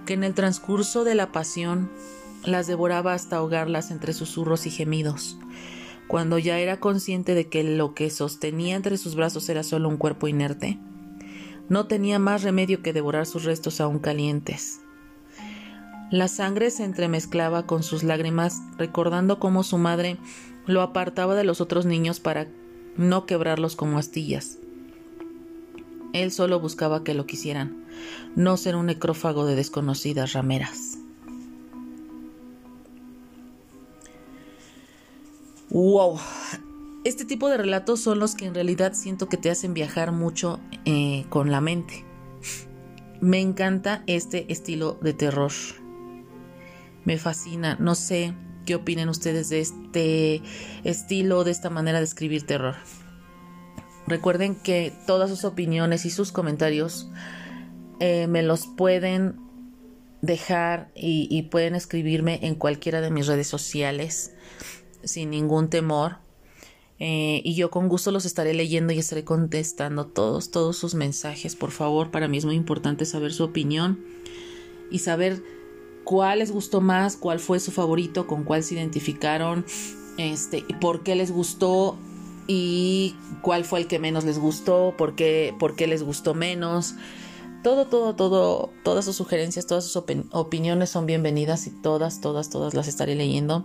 que 0.04 0.14
en 0.14 0.24
el 0.24 0.34
transcurso 0.34 1.04
de 1.04 1.14
la 1.14 1.32
pasión 1.32 1.90
las 2.44 2.66
devoraba 2.66 3.14
hasta 3.14 3.36
ahogarlas 3.36 3.90
entre 3.90 4.12
susurros 4.12 4.66
y 4.66 4.70
gemidos. 4.70 5.38
Cuando 6.08 6.38
ya 6.38 6.58
era 6.58 6.80
consciente 6.80 7.34
de 7.34 7.48
que 7.48 7.62
lo 7.62 7.94
que 7.94 8.10
sostenía 8.10 8.76
entre 8.76 8.98
sus 8.98 9.14
brazos 9.14 9.48
era 9.48 9.62
solo 9.62 9.88
un 9.88 9.96
cuerpo 9.96 10.28
inerte, 10.28 10.78
no 11.68 11.86
tenía 11.86 12.18
más 12.18 12.42
remedio 12.42 12.82
que 12.82 12.92
devorar 12.92 13.26
sus 13.26 13.44
restos 13.44 13.80
aún 13.80 13.98
calientes. 13.98 14.80
La 16.10 16.28
sangre 16.28 16.70
se 16.70 16.84
entremezclaba 16.84 17.66
con 17.66 17.82
sus 17.82 18.02
lágrimas, 18.02 18.60
recordando 18.76 19.38
cómo 19.38 19.62
su 19.62 19.78
madre 19.78 20.18
lo 20.66 20.82
apartaba 20.82 21.34
de 21.34 21.44
los 21.44 21.62
otros 21.62 21.86
niños 21.86 22.20
para 22.20 22.46
no 22.96 23.24
quebrarlos 23.24 23.76
como 23.76 23.98
astillas. 23.98 24.58
Él 26.12 26.30
solo 26.30 26.60
buscaba 26.60 27.04
que 27.04 27.14
lo 27.14 27.24
quisieran, 27.24 27.81
no 28.36 28.56
ser 28.56 28.76
un 28.76 28.86
necrófago 28.86 29.46
de 29.46 29.54
desconocidas 29.54 30.32
rameras. 30.32 30.98
Wow. 35.70 36.18
Este 37.04 37.24
tipo 37.24 37.48
de 37.48 37.56
relatos 37.56 38.00
son 38.00 38.18
los 38.18 38.34
que 38.34 38.44
en 38.46 38.54
realidad 38.54 38.92
siento 38.92 39.28
que 39.28 39.36
te 39.36 39.50
hacen 39.50 39.74
viajar 39.74 40.12
mucho 40.12 40.60
eh, 40.84 41.24
con 41.30 41.50
la 41.50 41.60
mente. 41.60 42.04
Me 43.20 43.40
encanta 43.40 44.02
este 44.06 44.52
estilo 44.52 44.98
de 45.00 45.14
terror. 45.14 45.52
Me 47.04 47.18
fascina. 47.18 47.76
No 47.80 47.94
sé 47.94 48.34
qué 48.66 48.74
opinen 48.74 49.08
ustedes 49.08 49.48
de 49.48 49.60
este 49.60 50.42
estilo, 50.84 51.42
de 51.44 51.50
esta 51.50 51.70
manera 51.70 51.98
de 51.98 52.04
escribir 52.04 52.46
terror. 52.46 52.76
Recuerden 54.06 54.54
que 54.54 54.92
todas 55.06 55.30
sus 55.30 55.44
opiniones 55.44 56.04
y 56.04 56.10
sus 56.10 56.32
comentarios 56.32 57.08
eh, 58.02 58.26
me 58.26 58.42
los 58.42 58.66
pueden 58.66 59.36
dejar 60.20 60.90
y 60.94 61.42
pueden 61.50 61.74
escribirme 61.74 62.38
en 62.42 62.54
cualquiera 62.54 63.00
de 63.00 63.10
mis 63.10 63.26
redes 63.26 63.48
sociales 63.48 64.32
sin 65.04 65.30
ningún 65.30 65.68
temor. 65.68 66.16
Eh, 66.98 67.42
y 67.44 67.54
yo 67.54 67.70
con 67.70 67.88
gusto 67.88 68.12
los 68.12 68.24
estaré 68.24 68.54
leyendo 68.54 68.92
y 68.92 68.98
estaré 68.98 69.24
contestando 69.24 70.06
todos, 70.06 70.50
todos 70.50 70.76
sus 70.76 70.94
mensajes. 70.94 71.56
Por 71.56 71.72
favor, 71.72 72.10
para 72.10 72.28
mí 72.28 72.38
es 72.38 72.44
muy 72.44 72.54
importante 72.54 73.04
saber 73.06 73.32
su 73.32 73.42
opinión 73.42 74.04
y 74.90 75.00
saber 75.00 75.42
cuál 76.04 76.38
les 76.38 76.52
gustó 76.52 76.80
más, 76.80 77.16
cuál 77.16 77.40
fue 77.40 77.58
su 77.58 77.72
favorito, 77.72 78.26
con 78.26 78.44
cuál 78.44 78.62
se 78.62 78.74
identificaron, 78.74 79.64
este, 80.16 80.64
por 80.80 81.02
qué 81.02 81.16
les 81.16 81.32
gustó 81.32 81.98
y 82.46 83.16
cuál 83.40 83.64
fue 83.64 83.80
el 83.80 83.88
que 83.88 83.98
menos 83.98 84.24
les 84.24 84.38
gustó, 84.38 84.94
por 84.96 85.16
qué, 85.16 85.54
por 85.58 85.74
qué 85.74 85.88
les 85.88 86.04
gustó 86.04 86.34
menos. 86.34 86.94
Todo, 87.62 87.86
todo, 87.86 88.14
todo, 88.16 88.70
todas 88.82 89.04
sus 89.04 89.16
sugerencias, 89.16 89.66
todas 89.66 89.84
sus 89.84 90.02
opiniones 90.32 90.90
son 90.90 91.06
bienvenidas 91.06 91.66
y 91.66 91.70
todas, 91.70 92.20
todas, 92.20 92.50
todas 92.50 92.74
las 92.74 92.88
estaré 92.88 93.14
leyendo 93.14 93.64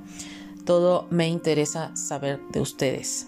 todo 0.67 1.07
me 1.09 1.29
interesa 1.29 1.95
saber 1.95 2.41
de 2.51 2.59
ustedes. 2.59 3.27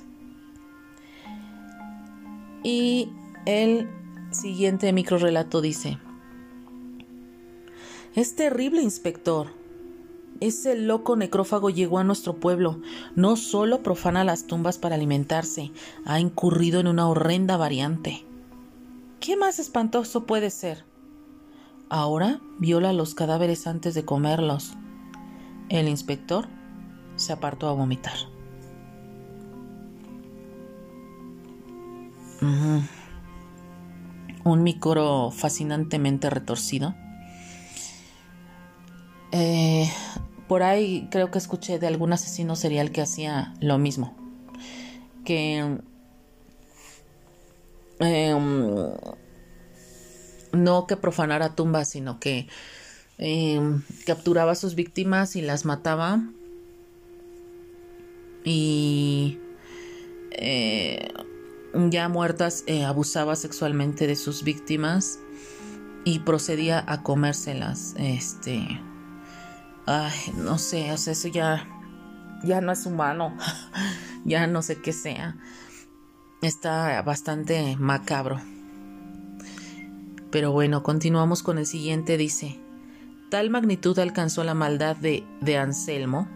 Y 2.63 3.09
el 3.45 3.89
siguiente 4.31 4.91
microrelato 4.91 5.61
dice, 5.61 5.97
es 8.13 8.35
terrible, 8.35 8.81
inspector. 8.81 9.47
Ese 10.41 10.75
loco 10.75 11.15
necrófago 11.15 11.69
llegó 11.69 11.99
a 11.99 12.03
nuestro 12.03 12.35
pueblo. 12.35 12.81
No 13.15 13.37
solo 13.37 13.83
profana 13.83 14.25
las 14.25 14.45
tumbas 14.45 14.77
para 14.77 14.95
alimentarse, 14.95 15.71
ha 16.05 16.19
incurrido 16.19 16.81
en 16.81 16.87
una 16.87 17.07
horrenda 17.07 17.55
variante. 17.55 18.25
¿Qué 19.19 19.35
más 19.35 19.59
espantoso 19.59 20.25
puede 20.25 20.49
ser? 20.49 20.85
Ahora 21.89 22.39
viola 22.57 22.93
los 22.93 23.15
cadáveres 23.15 23.67
antes 23.67 23.93
de 23.93 24.05
comerlos. 24.05 24.75
El 25.67 25.89
inspector 25.89 26.47
se 27.17 27.33
apartó 27.33 27.67
a 27.67 27.73
vomitar. 27.73 28.15
Un 34.45 34.63
micro 34.63 35.31
fascinantemente 35.31 36.29
retorcido. 36.29 36.95
Eh, 39.31 39.91
por 40.47 40.63
ahí 40.63 41.09
creo 41.11 41.29
que 41.29 41.37
escuché 41.37 41.77
de 41.77 41.87
algún 41.87 42.13
asesino 42.13 42.55
serial 42.55 42.91
que 42.91 43.01
hacía 43.01 43.53
lo 43.59 43.77
mismo. 43.77 44.15
Que 45.25 45.79
em, 47.99 48.91
no 50.51 50.87
que 50.87 50.95
profanara 50.97 51.55
tumbas, 51.55 51.89
sino 51.89 52.19
que 52.19 52.47
em, 53.17 53.81
capturaba 54.05 54.53
a 54.53 54.55
sus 54.55 54.75
víctimas 54.75 55.35
y 55.35 55.41
las 55.41 55.65
mataba 55.65 56.21
y 58.43 59.37
eh, 60.31 61.11
ya 61.89 62.09
muertas 62.09 62.63
eh, 62.67 62.85
abusaba 62.85 63.35
sexualmente 63.35 64.07
de 64.07 64.15
sus 64.15 64.43
víctimas 64.43 65.19
y 66.05 66.19
procedía 66.19 66.83
a 66.87 67.03
comérselas. 67.03 67.93
Este, 67.97 68.81
ay, 69.85 70.17
no 70.37 70.57
sé, 70.57 70.91
o 70.91 70.97
sea, 70.97 71.13
eso 71.13 71.27
ya, 71.27 71.67
ya 72.43 72.61
no 72.61 72.71
es 72.71 72.85
humano, 72.85 73.37
ya 74.25 74.47
no 74.47 74.61
sé 74.61 74.81
qué 74.81 74.93
sea. 74.93 75.35
Está 76.41 77.01
bastante 77.01 77.75
macabro. 77.77 78.39
Pero 80.31 80.53
bueno, 80.53 80.83
continuamos 80.83 81.43
con 81.43 81.57
el 81.57 81.65
siguiente, 81.65 82.15
dice, 82.15 82.57
tal 83.29 83.49
magnitud 83.49 83.99
alcanzó 83.99 84.45
la 84.45 84.53
maldad 84.53 84.95
de, 84.95 85.25
de 85.41 85.57
Anselmo, 85.57 86.29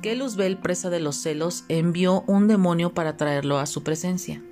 que 0.00 0.16
Luzbel, 0.16 0.56
presa 0.56 0.88
de 0.88 1.00
los 1.00 1.16
celos, 1.16 1.64
envió 1.68 2.22
un 2.26 2.48
demonio 2.48 2.94
para 2.94 3.18
traerlo 3.18 3.58
a 3.58 3.66
su 3.66 3.82
presencia. 3.82 4.42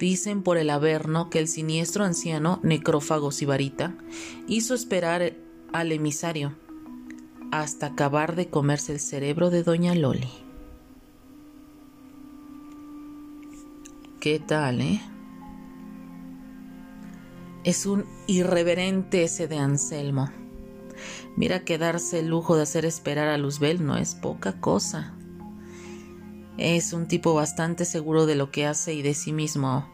Dicen 0.00 0.42
por 0.42 0.58
el 0.58 0.70
Averno 0.70 1.30
que 1.30 1.38
el 1.38 1.46
siniestro 1.46 2.04
anciano, 2.04 2.58
necrófago 2.64 3.30
Sibarita, 3.30 3.94
hizo 4.48 4.74
esperar 4.74 5.34
al 5.72 5.92
emisario 5.92 6.54
hasta 7.52 7.86
acabar 7.86 8.34
de 8.34 8.48
comerse 8.48 8.92
el 8.92 9.00
cerebro 9.00 9.50
de 9.50 9.62
doña 9.62 9.94
Loli. 9.94 10.45
¿Qué 14.26 14.40
tal, 14.40 14.80
eh? 14.80 15.00
Es 17.62 17.86
un 17.86 18.04
irreverente 18.26 19.22
ese 19.22 19.46
de 19.46 19.56
Anselmo. 19.56 20.32
Mira 21.36 21.64
que 21.64 21.78
darse 21.78 22.18
el 22.18 22.26
lujo 22.26 22.56
de 22.56 22.62
hacer 22.62 22.84
esperar 22.84 23.28
a 23.28 23.38
Luzbel 23.38 23.86
no 23.86 23.96
es 23.96 24.16
poca 24.16 24.60
cosa. 24.60 25.14
Es 26.58 26.92
un 26.92 27.06
tipo 27.06 27.34
bastante 27.34 27.84
seguro 27.84 28.26
de 28.26 28.34
lo 28.34 28.50
que 28.50 28.66
hace 28.66 28.94
y 28.94 29.02
de 29.02 29.14
sí 29.14 29.32
mismo. 29.32 29.88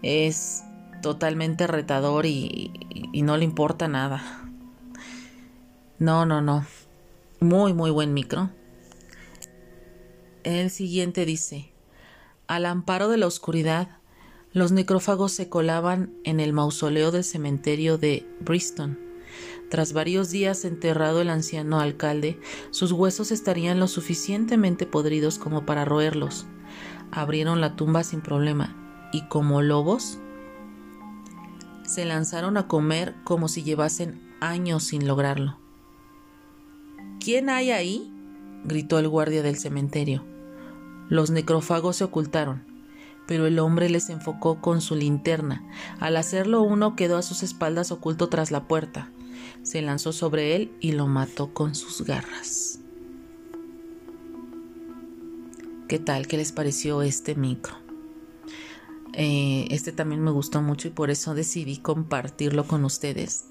Es 0.00 0.62
totalmente 1.02 1.66
retador 1.66 2.24
y, 2.24 2.70
y 3.12 3.22
no 3.22 3.36
le 3.36 3.44
importa 3.44 3.88
nada. 3.88 4.22
No, 5.98 6.24
no, 6.24 6.40
no. 6.40 6.64
Muy, 7.40 7.74
muy 7.74 7.90
buen 7.90 8.14
micro. 8.14 8.48
El 10.44 10.70
siguiente 10.70 11.24
dice, 11.24 11.72
al 12.48 12.66
amparo 12.66 13.08
de 13.08 13.16
la 13.16 13.26
oscuridad, 13.26 13.98
los 14.52 14.72
necrófagos 14.72 15.32
se 15.32 15.48
colaban 15.48 16.14
en 16.24 16.40
el 16.40 16.52
mausoleo 16.52 17.10
del 17.10 17.24
cementerio 17.24 17.98
de 17.98 18.26
Bristol 18.40 18.98
tras 19.68 19.92
varios 19.92 20.30
días 20.30 20.64
enterrado 20.64 21.20
el 21.20 21.28
anciano 21.28 21.80
alcalde, 21.80 22.38
sus 22.70 22.92
huesos 22.92 23.32
estarían 23.32 23.80
lo 23.80 23.88
suficientemente 23.88 24.86
podridos 24.86 25.38
como 25.38 25.66
para 25.66 25.84
roerlos. 25.84 26.46
Abrieron 27.10 27.60
la 27.60 27.74
tumba 27.74 28.04
sin 28.04 28.20
problema 28.20 29.08
y 29.12 29.26
como 29.28 29.62
lobos 29.62 30.18
se 31.84 32.04
lanzaron 32.04 32.56
a 32.56 32.68
comer 32.68 33.14
como 33.24 33.48
si 33.48 33.62
llevasen 33.62 34.20
años 34.40 34.84
sin 34.84 35.06
lograrlo. 35.06 35.58
¿Quién 37.20 37.48
hay 37.48 37.70
ahí? 37.70 38.12
gritó 38.64 38.98
el 38.98 39.08
guardia 39.08 39.42
del 39.42 39.56
cementerio. 39.56 40.24
Los 41.08 41.30
necrófagos 41.30 41.96
se 41.96 42.04
ocultaron, 42.04 42.62
pero 43.26 43.46
el 43.46 43.58
hombre 43.58 43.88
les 43.90 44.10
enfocó 44.10 44.60
con 44.60 44.80
su 44.80 44.96
linterna. 44.96 45.62
Al 46.00 46.16
hacerlo 46.16 46.62
uno 46.62 46.96
quedó 46.96 47.16
a 47.16 47.22
sus 47.22 47.42
espaldas 47.42 47.92
oculto 47.92 48.28
tras 48.28 48.50
la 48.50 48.68
puerta 48.68 49.10
se 49.66 49.82
lanzó 49.82 50.12
sobre 50.12 50.54
él 50.54 50.72
y 50.80 50.92
lo 50.92 51.08
mató 51.08 51.52
con 51.52 51.74
sus 51.74 52.02
garras. 52.02 52.78
¿Qué 55.88 55.98
tal? 55.98 56.28
¿Qué 56.28 56.36
les 56.36 56.52
pareció 56.52 57.02
este 57.02 57.34
micro? 57.34 57.74
Eh, 59.12 59.66
este 59.70 59.90
también 59.90 60.22
me 60.22 60.30
gustó 60.30 60.62
mucho 60.62 60.86
y 60.86 60.92
por 60.92 61.10
eso 61.10 61.34
decidí 61.34 61.78
compartirlo 61.78 62.68
con 62.68 62.84
ustedes. 62.84 63.46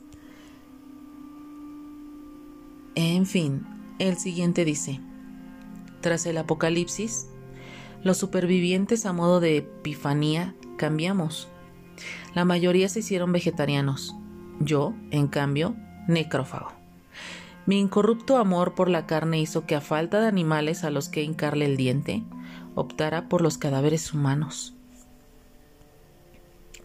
En 2.95 3.25
fin, 3.25 3.65
el 3.99 4.17
siguiente 4.17 4.63
dice, 4.63 5.01
tras 5.99 6.25
el 6.25 6.37
apocalipsis, 6.37 7.27
los 8.05 8.17
supervivientes 8.17 9.07
a 9.07 9.13
modo 9.13 9.39
de 9.39 9.57
epifanía 9.57 10.53
cambiamos. 10.77 11.47
La 12.35 12.45
mayoría 12.45 12.87
se 12.87 12.99
hicieron 12.99 13.31
vegetarianos. 13.31 14.13
Yo, 14.59 14.93
en 15.09 15.27
cambio, 15.27 15.75
necrófago. 16.07 16.71
Mi 17.65 17.79
incorrupto 17.79 18.37
amor 18.37 18.75
por 18.75 18.89
la 18.89 19.07
carne 19.07 19.41
hizo 19.41 19.65
que 19.65 19.73
a 19.73 19.81
falta 19.81 20.21
de 20.21 20.27
animales 20.27 20.83
a 20.83 20.91
los 20.91 21.09
que 21.09 21.23
hincarle 21.23 21.65
el 21.65 21.77
diente, 21.77 22.21
optara 22.75 23.27
por 23.27 23.41
los 23.41 23.57
cadáveres 23.57 24.13
humanos. 24.13 24.75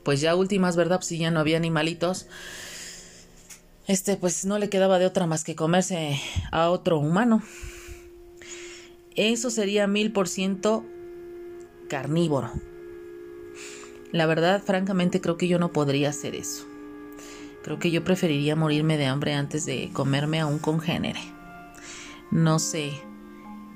Pues 0.03 0.23
ya 0.23 0.35
últimas, 0.35 0.75
¿verdad? 0.75 1.03
si 1.03 1.19
ya 1.19 1.31
no 1.31 1.41
había 1.41 1.59
animalitos, 1.59 2.29
este 3.87 4.17
pues 4.17 4.47
no 4.47 4.59
le 4.59 4.71
quedaba 4.71 4.99
de 4.99 5.05
otra 5.05 5.27
más 5.27 5.45
que 5.45 5.55
comerse 5.55 6.19
a 6.51 6.71
otro 6.71 6.99
humano. 6.99 7.43
Eso 9.17 9.51
sería 9.51 9.87
mil 9.87 10.13
por 10.13 10.27
ciento 10.27 10.83
carnívoro. 11.91 12.51
La 14.13 14.25
verdad, 14.27 14.63
francamente, 14.65 15.21
creo 15.21 15.37
que 15.37 15.49
yo 15.49 15.59
no 15.59 15.73
podría 15.73 16.09
hacer 16.09 16.35
eso. 16.35 16.65
Creo 17.63 17.79
que 17.79 17.91
yo 17.91 18.03
preferiría 18.05 18.57
morirme 18.57 18.97
de 18.97 19.07
hambre 19.07 19.35
antes 19.35 19.67
de 19.67 19.91
comerme 19.93 20.41
a 20.41 20.47
un 20.47 20.59
congénere. 20.59 21.21
No 22.31 22.59
sé, 22.59 22.93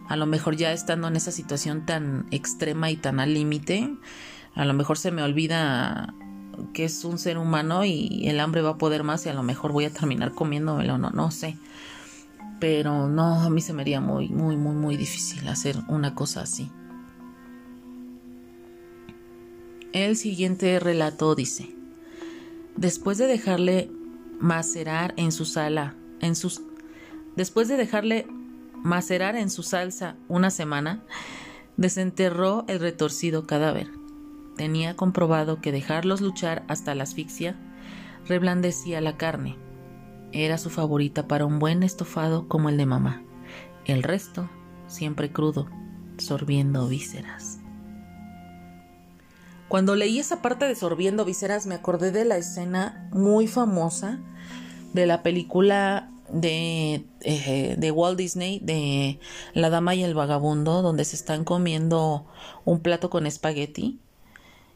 a 0.09 0.17
lo 0.17 0.27
mejor 0.27 0.57
ya 0.57 0.73
estando 0.73 1.09
en 1.09 1.17
esa 1.17 1.33
situación 1.33 1.85
tan 1.85 2.27
extrema 2.31 2.91
y 2.91 2.97
tan 2.97 3.21
al 3.21 3.35
límite, 3.35 3.91
a 4.55 4.65
lo 4.65 4.73
mejor 4.75 4.97
se 4.97 5.11
me 5.11 5.23
olvida 5.23 6.15
que 6.73 6.85
es 6.85 7.05
un 7.05 7.19
ser 7.19 7.37
humano 7.37 7.85
y 7.85 8.29
el 8.29 8.39
hambre 8.39 8.63
va 8.63 8.71
a 8.71 8.79
poder 8.79 9.03
más 9.03 9.27
y 9.27 9.29
a 9.29 9.35
lo 9.35 9.43
mejor 9.43 9.73
voy 9.73 9.87
a 9.87 9.93
terminar 9.93 10.33
comiéndomelo, 10.33 10.99
no, 10.99 11.11
no 11.11 11.31
sé. 11.33 11.59
Pero 12.61 13.09
no, 13.09 13.41
a 13.43 13.51
mí 13.51 13.61
se 13.61 13.73
me 13.73 13.83
haría 13.83 14.01
muy, 14.01 14.29
muy, 14.29 14.57
muy, 14.57 14.75
muy 14.77 14.97
difícil 14.97 15.47
hacer 15.49 15.77
una 15.89 16.15
cosa 16.15 16.43
así. 16.43 16.71
El 19.95 20.17
siguiente 20.17 20.81
relato 20.81 21.37
dice, 21.37 21.73
después 22.75 23.17
de 23.17 23.29
dejarle 23.29 23.93
macerar 24.41 25.15
en 25.17 25.31
su 25.31 25.45
sala, 25.45 25.95
después 27.37 27.69
de 27.69 27.77
dejarle 27.77 28.27
macerar 28.75 29.37
en 29.37 29.51
su 29.51 29.63
salsa 29.63 30.17
una 30.27 30.51
semana, 30.51 31.05
desenterró 31.77 32.65
el 32.67 32.81
retorcido 32.81 33.47
cadáver. 33.47 33.89
Tenía 34.57 34.97
comprobado 34.97 35.61
que 35.61 35.71
dejarlos 35.71 36.21
luchar 36.21 36.65
hasta 36.67 36.97
la 36.97 37.05
asfixia 37.05 37.57
reblandecía 38.27 39.01
la 39.01 39.17
carne. 39.17 39.57
Era 40.33 40.59
su 40.59 40.71
favorita 40.71 41.29
para 41.29 41.47
un 41.47 41.61
buen 41.61 41.85
estofado 41.85 42.49
como 42.49 42.69
el 42.69 42.79
de 42.79 42.87
mamá. 42.87 43.23
El 43.85 44.03
resto, 44.03 44.51
siempre 44.89 45.31
crudo, 45.31 45.69
sorbiendo 46.19 46.89
vísceras. 46.89 47.54
Cuando 49.69 49.97
leí 49.97 50.19
esa 50.19 50.43
parte 50.43 50.67
de 50.67 50.75
Sorbiendo 50.75 51.25
Vísceras 51.25 51.67
me 51.67 51.75
acordé 51.75 52.13
de 52.13 52.25
la 52.25 52.37
escena 52.37 53.09
muy 53.13 53.47
famosa 53.47 54.21
de 54.93 55.07
la 55.07 55.23
película 55.23 56.11
de, 56.31 57.05
eh, 57.23 57.77
de, 57.79 57.91
Walt 57.91 58.19
Disney 58.19 58.61
de 58.61 59.19
La 59.53 59.71
Dama 59.71 59.95
y 59.95 60.05
el 60.05 60.15
Vagabundo, 60.15 60.83
donde 60.83 61.05
se 61.05 61.17
están 61.17 61.45
comiendo 61.45 62.27
un 62.65 62.81
plato 62.81 63.11
con 63.11 63.27
espagueti 63.27 64.01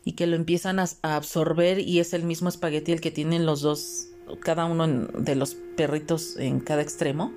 y 0.04 0.12
que 0.12 0.26
lo 0.26 0.36
empiezan 0.36 0.78
a, 0.78 0.88
absorber 1.02 1.78
y 1.80 2.00
es 2.00 2.14
el 2.14 2.24
mismo 2.24 2.48
espagueti 2.48 2.92
el 2.92 3.00
que 3.00 3.10
tienen 3.10 3.46
los 3.46 3.60
dos, 3.60 4.08
cada 4.40 4.64
uno 4.64 4.86
de 4.86 5.34
los 5.34 5.54
perritos 5.76 6.36
en 6.38 6.60
cada 6.60 6.82
extremo. 6.82 7.32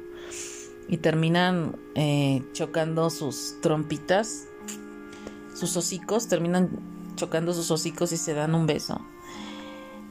Y 0.88 0.98
terminan 0.98 1.78
eh, 1.96 2.44
chocando 2.54 3.10
sus 3.10 3.56
trompitas, 3.62 4.46
sus 5.54 5.78
hocicos, 5.78 6.28
terminan 6.28 6.70
chocando 7.22 7.54
sus 7.54 7.70
hocicos 7.70 8.12
y 8.12 8.18
se 8.18 8.34
dan 8.34 8.56
un 8.56 8.66
beso. 8.66 9.00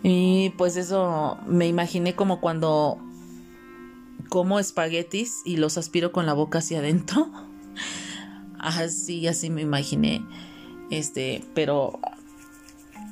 Y 0.05 0.51
pues 0.51 0.77
eso 0.77 1.39
me 1.49 1.67
imaginé 1.67 2.15
como 2.15 2.41
cuando 2.41 2.99
como 4.29 4.61
espaguetis 4.61 5.43
y 5.45 5.57
los 5.57 5.77
aspiro 5.77 6.13
con 6.13 6.25
la 6.25 6.35
boca 6.35 6.61
hacia 6.61 6.79
adentro. 6.79 7.29
Así, 8.59 9.27
así 9.27 9.49
me 9.49 9.63
imaginé. 9.63 10.23
Este, 10.91 11.43
pero 11.55 11.99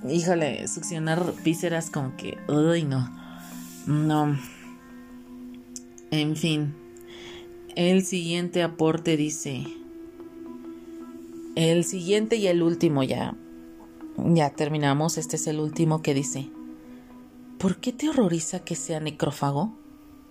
híjole, 0.07 0.69
succionar 0.69 1.35
vísceras 1.43 1.91
como 1.91 2.15
que, 2.19 2.37
uy, 2.49 2.85
no. 2.85 3.11
No. 3.87 4.39
En 6.11 6.37
fin. 6.37 6.75
El 7.75 8.05
siguiente 8.05 8.63
aporte 8.63 9.17
dice. 9.17 9.65
El 11.57 11.83
siguiente 11.85 12.37
y 12.37 12.47
el 12.47 12.63
último 12.63 13.03
ya 13.03 13.35
ya 14.25 14.51
terminamos, 14.51 15.19
este 15.19 15.37
es 15.37 15.47
el 15.47 15.61
último 15.61 16.03
que 16.03 16.15
dice, 16.15 16.51
¿por 17.59 17.77
qué 17.77 17.93
te 17.93 18.09
horroriza 18.09 18.61
que 18.61 18.75
sea 18.75 19.01
necrófago? 19.01 19.73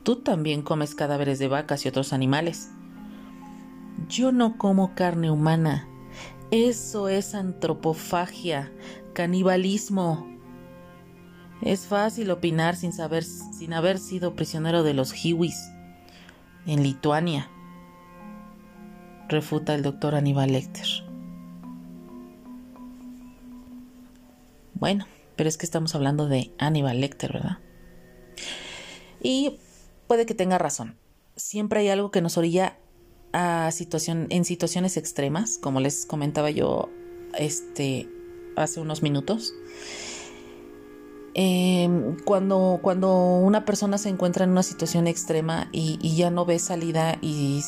Tú 0.04 0.18
también 0.18 0.62
comes 0.62 0.96
cadáveres 0.96 1.40
de 1.40 1.48
vacas 1.48 1.86
y 1.86 1.90
otros 1.90 2.14
animales. 2.14 2.70
Yo 4.08 4.32
no 4.32 4.58
como 4.58 4.96
carne 4.96 5.32
humana. 5.32 5.88
Eso 6.52 7.10
es 7.10 7.36
antropofagia, 7.36 8.72
canibalismo. 9.14 10.28
Es 11.62 11.88
fácil 11.88 12.32
opinar 12.32 12.76
sin 12.76 12.94
saber 12.94 13.24
sin 13.24 13.74
haber 13.74 13.98
sido 13.98 14.36
prisionero 14.36 14.84
de 14.84 14.94
los 14.94 15.14
Hiwis 15.26 15.58
en 16.68 16.84
Lituania. 16.84 17.50
Refuta 19.28 19.76
el 19.76 19.82
doctor 19.82 20.16
Aníbal 20.16 20.54
Lecter. 20.54 21.07
Bueno, 24.80 25.08
pero 25.36 25.50
es 25.50 25.58
que 25.58 25.66
estamos 25.66 25.96
hablando 25.96 26.28
de 26.28 26.52
Aníbal 26.60 27.02
Lecter, 27.02 27.34
¿verdad? 27.34 27.58
Y 29.22 29.60
puede 30.08 30.26
que 30.26 30.36
tenga 30.36 30.58
razón. 30.58 30.98
Siempre 31.36 31.80
hay 31.80 31.90
algo 31.90 32.12
que 32.12 32.22
nos 32.22 32.38
orilla 32.38 32.78
a 33.34 33.72
situación, 33.72 34.28
en 34.30 34.46
situaciones 34.46 34.98
extremas, 34.98 35.58
como 35.62 35.80
les 35.80 36.06
comentaba 36.06 36.52
yo 36.52 36.90
este, 37.38 38.08
hace 38.56 38.80
unos 38.80 39.02
minutos. 39.02 39.54
Em, 41.34 42.18
cuando, 42.24 42.80
cuando 42.82 43.38
una 43.38 43.66
persona 43.66 43.98
se 43.98 44.10
encuentra 44.10 44.44
en 44.44 44.52
una 44.52 44.64
situación 44.64 45.08
extrema 45.08 45.70
y, 45.72 46.00
y 46.02 46.16
ya 46.16 46.32
no 46.32 46.46
ve 46.46 46.58
salida 46.58 47.18
y, 47.22 47.64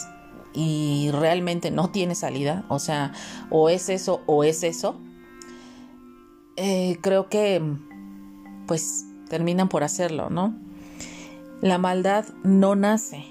y 0.54 1.10
realmente 1.12 1.69
no 1.69 1.89
tiene 1.89 2.15
salida, 2.15 2.65
o 2.67 2.80
sea, 2.80 3.13
o 3.50 3.69
es 3.69 3.89
eso 3.89 4.22
o 4.26 4.43
es 4.43 4.63
eso, 4.63 5.00
eh, 6.62 6.98
creo 7.00 7.30
que 7.30 7.63
pues 8.67 9.06
terminan 9.30 9.69
por 9.69 9.84
hacerlo, 9.84 10.30
¿no? 10.30 10.54
La 11.62 11.78
maldad 11.78 12.26
no 12.43 12.76
nace, 12.76 13.24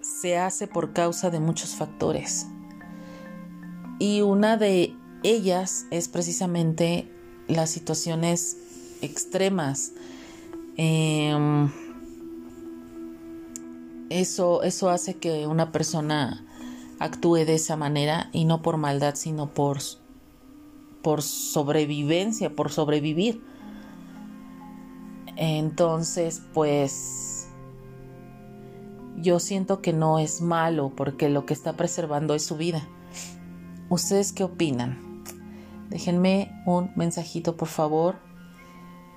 se 0.00 0.36
hace 0.36 0.66
por 0.66 0.92
causa 0.92 1.30
de 1.30 1.38
muchos 1.38 1.76
factores. 1.76 2.48
Y 4.00 4.22
una 4.22 4.56
de 4.56 4.96
ellas 5.22 5.86
es 5.92 6.08
precisamente 6.08 7.08
las 7.46 7.70
situaciones 7.70 8.56
extremas. 9.00 9.92
Em, 10.76 11.70
eso, 14.10 14.64
eso 14.64 14.90
hace 14.90 15.14
que 15.14 15.46
una 15.46 15.70
persona 15.70 16.44
actúe 16.98 17.44
de 17.44 17.54
esa 17.54 17.76
manera 17.76 18.28
y 18.32 18.44
no 18.44 18.60
por 18.60 18.76
maldad, 18.76 19.14
sino 19.14 19.54
por 19.54 19.78
por 21.06 21.22
sobrevivencia, 21.22 22.56
por 22.56 22.72
sobrevivir. 22.72 23.40
Entonces, 25.36 26.42
pues 26.52 27.46
yo 29.16 29.38
siento 29.38 29.80
que 29.80 29.92
no 29.92 30.18
es 30.18 30.40
malo 30.40 30.90
porque 30.96 31.28
lo 31.28 31.46
que 31.46 31.54
está 31.54 31.74
preservando 31.74 32.34
es 32.34 32.44
su 32.44 32.56
vida. 32.56 32.88
¿Ustedes 33.88 34.32
qué 34.32 34.42
opinan? 34.42 35.22
Déjenme 35.90 36.50
un 36.66 36.90
mensajito, 36.96 37.56
por 37.56 37.68
favor. 37.68 38.16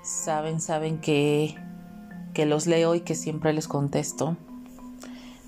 Saben, 0.04 0.60
saben 0.60 1.00
que, 1.00 1.56
que 2.34 2.46
los 2.46 2.68
leo 2.68 2.94
y 2.94 3.00
que 3.00 3.16
siempre 3.16 3.52
les 3.52 3.66
contesto. 3.66 4.36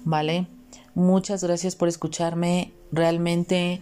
¿Vale? 0.04 0.48
Muchas 0.96 1.44
gracias 1.44 1.76
por 1.76 1.86
escucharme. 1.86 2.72
Realmente 2.90 3.80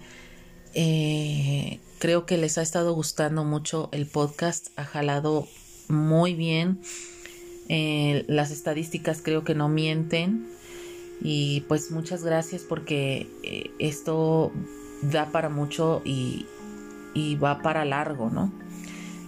eh, 0.75 1.81
Creo 2.01 2.25
que 2.25 2.39
les 2.39 2.57
ha 2.57 2.63
estado 2.63 2.95
gustando 2.95 3.45
mucho 3.45 3.91
el 3.93 4.07
podcast, 4.07 4.69
ha 4.77 4.85
jalado 4.85 5.47
muy 5.89 6.35
bien. 6.35 6.81
Eh, 7.69 8.25
las 8.27 8.51
estadísticas 8.51 9.21
creo 9.23 9.45
que 9.45 9.55
no 9.55 9.69
mienten. 9.69 10.49
Y 11.21 11.61
pues 11.69 11.91
muchas 11.91 12.25
gracias 12.25 12.63
porque 12.63 13.29
eh, 13.43 13.71
esto 13.79 14.51
da 15.03 15.27
para 15.31 15.51
mucho 15.51 16.01
y, 16.03 16.47
va 17.37 17.61
para 17.61 17.85
largo, 17.85 18.31
¿no? 18.31 18.51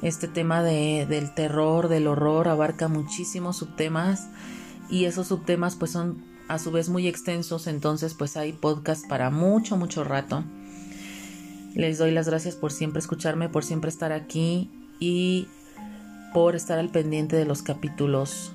Este 0.01 0.27
tema 0.27 0.63
de, 0.63 1.05
del 1.07 1.35
terror, 1.35 1.89
del 1.89 2.07
horror, 2.07 2.49
abarca 2.49 2.89
muchísimos 2.89 3.59
subtemas 3.59 4.29
y 4.89 5.05
esos 5.05 5.27
subtemas 5.27 5.77
pues 5.77 5.91
son 5.91 6.25
a 6.49 6.59
su 6.59 6.71
vez 6.71 6.89
muy 6.89 7.07
extensos, 7.07 7.67
entonces 7.67 8.15
pues 8.15 8.39
hay 8.39 8.55
podcast 8.55 9.07
para 9.07 9.29
mucho, 9.29 9.77
mucho 9.77 10.05
rato. 10.05 10.43
Les 11.75 11.99
doy 11.99 12.11
las 12.11 12.29
gracias 12.29 12.55
por 12.55 12.73
siempre 12.73 13.01
escucharme, 13.01 13.49
por 13.49 13.65
siempre 13.65 13.89
estar 13.89 14.13
aquí 14.13 14.71
y 15.01 15.49
por 16.35 16.55
estar 16.55 16.79
al 16.79 16.91
pendiente 16.91 17.37
de 17.37 17.45
los 17.45 17.63
capítulos. 17.63 18.53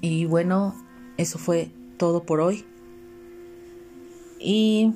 Y 0.00 0.24
bueno, 0.24 0.74
eso 1.16 1.38
fue 1.38 1.70
todo 1.96 2.24
por 2.24 2.40
hoy. 2.40 2.64
Y 4.38 4.94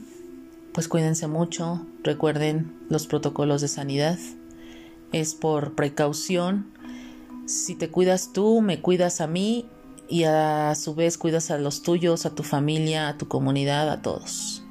pues 0.73 0.89
cuídense 0.89 1.27
mucho, 1.27 1.87
recuerden 2.03 2.77
los 2.89 3.07
protocolos 3.07 3.61
de 3.61 3.69
sanidad. 3.69 4.19
Es 5.13 5.35
por 5.35 5.75
precaución. 5.75 6.73
Si 7.47 7.75
te 7.75 7.89
cuidas 7.89 8.33
tú, 8.33 8.61
me 8.61 8.81
cuidas 8.81 9.21
a 9.21 9.27
mí 9.27 9.67
y 10.09 10.25
a 10.25 10.75
su 10.75 10.95
vez 10.95 11.19
cuidas 11.19 11.51
a 11.51 11.59
los 11.59 11.83
tuyos, 11.83 12.27
a 12.27 12.35
tu 12.35 12.43
familia, 12.43 13.09
a 13.09 13.17
tu 13.17 13.29
comunidad, 13.29 13.91
a 13.91 14.03
todos. 14.03 14.63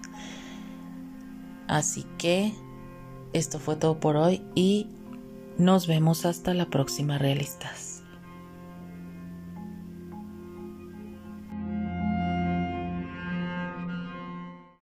Así 1.70 2.04
que 2.18 2.52
esto 3.32 3.60
fue 3.60 3.76
todo 3.76 4.00
por 4.00 4.18
hoy 4.18 4.42
y 4.56 4.88
nos 5.60 5.86
vemos 5.86 6.26
hasta 6.26 6.56
la 6.56 6.66
próxima, 6.72 7.20
realistas. 7.20 7.89